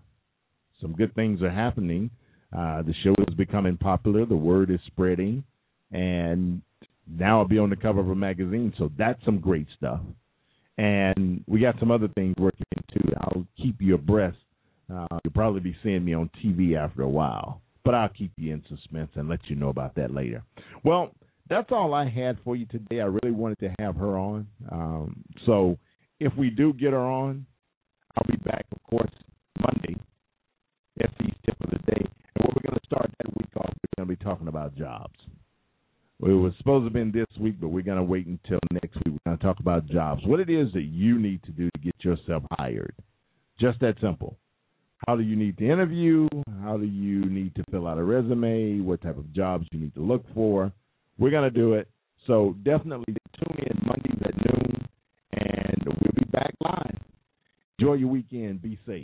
Some 0.81 0.93
good 0.93 1.14
things 1.14 1.40
are 1.43 1.51
happening. 1.51 2.11
Uh, 2.55 2.83
the 2.83 2.95
show 3.03 3.14
is 3.27 3.35
becoming 3.35 3.77
popular. 3.77 4.27
The 4.27 4.37
word 4.37 4.71
is 4.71 4.81
spreading, 4.87 5.43
and 5.90 6.61
now 7.09 7.40
I'll 7.40 7.49
be 7.49 7.59
on 7.59 7.71
the 7.71 7.77
cover 7.77 8.01
of 8.01 8.11
a 8.11 8.14
magazine. 8.14 8.73
So 8.79 8.90
that's 8.99 9.25
some 9.25 9.38
great 9.38 9.67
stuff. 9.77 10.01
And 10.77 11.43
we 11.47 11.61
got 11.61 11.79
some 11.81 11.90
other 11.90 12.09
things 12.09 12.35
working 12.38 12.64
too. 12.93 13.12
I'll 13.21 13.47
keep 13.57 13.81
you 13.81 13.95
abreast. 13.95 14.37
Uh, 14.93 15.07
you'll 15.25 15.33
probably 15.33 15.61
be 15.61 15.77
seeing 15.83 16.05
me 16.05 16.14
on 16.14 16.29
TV 16.45 16.77
after 16.77 17.03
a 17.03 17.09
while, 17.09 17.62
but 17.85 17.95
I'll 17.95 18.09
keep 18.11 18.33
you 18.37 18.53
in 18.53 18.62
suspense 18.69 19.11
and 19.14 19.29
let 19.29 19.40
you 19.49 19.57
know 19.57 19.71
about 19.71 19.95
that 19.95 20.12
later. 20.12 20.43
Well, 20.85 21.12
that's 21.49 21.73
all 21.73 21.95
I 21.95 22.09
had 22.09 22.38
for 22.45 22.55
you 22.55 22.67
today. 22.67 23.01
I 23.01 23.05
really 23.05 23.31
wanted 23.31 23.61
to 23.61 23.75
have 23.79 23.97
her 23.97 24.19
on. 24.19 24.47
Um, 24.71 25.25
so 25.47 25.79
if 26.21 26.35
we 26.37 26.51
do 26.51 26.73
get 26.75 26.93
her 26.93 26.99
on, 26.99 27.47
I'll 28.16 28.31
be 28.31 28.37
back, 28.44 28.66
of 28.72 28.83
course, 28.85 29.12
Monday. 29.61 29.96
SE's 31.00 31.35
tip 31.44 31.57
of 31.61 31.70
the 31.70 31.79
day. 31.90 32.03
And 32.35 32.44
what 32.44 32.55
we're 32.55 32.70
going 32.70 32.81
to 32.81 32.87
start 32.87 33.11
that 33.18 33.37
week 33.37 33.50
off, 33.57 33.72
we're 33.74 34.05
going 34.05 34.09
to 34.09 34.16
be 34.16 34.24
talking 34.24 34.48
about 34.48 34.77
jobs. 34.77 35.14
Well, 36.20 36.31
it 36.31 36.35
was 36.35 36.55
supposed 36.59 36.83
to 36.83 36.85
have 36.85 36.92
been 36.92 37.11
this 37.11 37.27
week, 37.38 37.57
but 37.61 37.68
we're 37.68 37.83
going 37.83 37.98
to 37.98 38.05
wait 38.05 38.27
until 38.27 38.61
next 38.70 38.94
week. 38.96 39.07
We're 39.14 39.31
going 39.31 39.38
to 39.38 39.44
talk 39.44 39.59
about 39.59 39.87
jobs. 39.87 40.22
What 40.24 40.40
it 40.40 40.48
is 40.48 40.72
that 40.72 40.85
you 40.85 41.18
need 41.18 41.42
to 41.44 41.50
do 41.50 41.68
to 41.70 41.81
get 41.81 41.94
yourself 42.05 42.44
hired. 42.53 42.94
Just 43.61 43.81
that 43.81 43.96
simple. 44.00 44.37
How 45.07 45.16
do 45.16 45.22
you 45.22 45.37
need 45.37 45.59
to 45.59 45.68
interview? 45.68 46.29
How 46.62 46.77
do 46.77 46.87
you 46.87 47.24
need 47.27 47.55
to 47.57 47.64
fill 47.70 47.87
out 47.87 47.98
a 47.98 48.03
resume? 48.03 48.81
What 48.81 49.03
type 49.03 49.18
of 49.18 49.33
jobs 49.33 49.66
you 49.72 49.81
need 49.81 49.94
to 49.94 50.00
look 50.00 50.24
for? 50.33 50.72
We're 51.18 51.31
going 51.31 51.50
to 51.53 51.57
do 51.57 51.74
it. 51.74 51.88
So 52.27 52.57
definitely 52.64 53.16
tune 53.38 53.59
in 53.66 53.87
Mondays 53.87 54.22
at 54.24 54.37
noon, 54.37 54.87
and 55.33 55.85
we'll 55.85 56.14
be 56.14 56.24
back 56.31 56.55
live. 56.61 56.98
Enjoy 57.80 57.94
your 57.94 58.08
weekend. 58.08 58.62
Be 58.62 58.78
safe. 58.87 59.02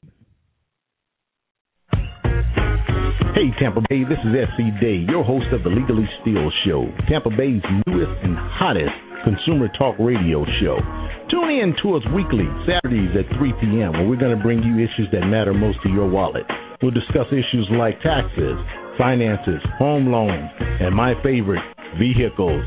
Hey, 1.91 3.51
Tampa 3.59 3.81
Bay, 3.89 4.05
this 4.07 4.19
is 4.23 4.31
SC 4.31 4.79
Day, 4.81 5.03
your 5.11 5.25
host 5.25 5.47
of 5.51 5.65
the 5.65 5.71
Legally 5.71 6.07
Steal 6.23 6.51
Show, 6.65 6.87
Tampa 7.09 7.31
Bay's 7.31 7.63
newest 7.87 8.13
and 8.23 8.37
hottest 8.39 8.95
consumer 9.25 9.67
talk 9.77 9.97
radio 9.99 10.45
show. 10.63 10.79
Tune 11.31 11.51
in 11.51 11.75
to 11.83 11.97
us 11.97 12.03
weekly, 12.15 12.47
Saturdays 12.63 13.11
at 13.19 13.27
3 13.39 13.53
p.m., 13.61 13.93
where 13.93 14.07
we're 14.07 14.21
going 14.21 14.37
to 14.37 14.43
bring 14.43 14.63
you 14.63 14.79
issues 14.79 15.11
that 15.11 15.27
matter 15.27 15.53
most 15.53 15.79
to 15.83 15.89
your 15.89 16.09
wallet. 16.09 16.47
We'll 16.81 16.95
discuss 16.95 17.27
issues 17.33 17.67
like 17.73 17.99
taxes, 18.03 18.55
finances, 18.97 19.59
home 19.79 20.13
loans, 20.13 20.51
and 20.61 20.95
my 20.95 21.15
favorite, 21.25 21.63
vehicles. 21.99 22.63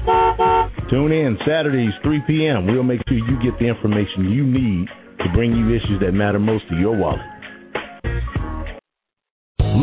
Tune 0.90 1.16
in 1.16 1.38
Saturdays, 1.48 1.96
3 2.04 2.28
p.m. 2.28 2.68
We'll 2.68 2.84
make 2.84 3.00
sure 3.08 3.18
you 3.18 3.40
get 3.40 3.58
the 3.60 3.72
information 3.72 4.32
you 4.32 4.44
need 4.44 4.90
to 5.24 5.30
bring 5.34 5.56
you 5.56 5.74
issues 5.74 6.00
that 6.02 6.14
matter 6.14 6.40
most 6.40 6.68
to 6.70 6.76
your 6.76 6.96
wallet. 6.96 7.22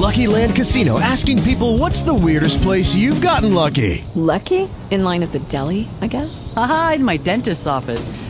Lucky 0.01 0.27
Land 0.27 0.57
Casino 0.57 0.99
asking 0.99 1.43
people 1.43 1.77
what's 1.77 2.01
the 2.03 2.15
weirdest 2.15 2.63
place 2.63 2.95
you've 2.95 3.21
gotten 3.21 3.53
lucky? 3.53 4.05
Lucky? 4.15 4.71
In 4.91 5.05
line 5.05 5.23
at 5.23 5.33
the 5.33 5.41
deli, 5.41 5.89
I 6.01 6.07
guess? 6.07 6.31
Aha, 6.57 6.93
in 6.95 7.05
my 7.05 7.17
dentist's 7.19 7.67
office. 7.67 8.30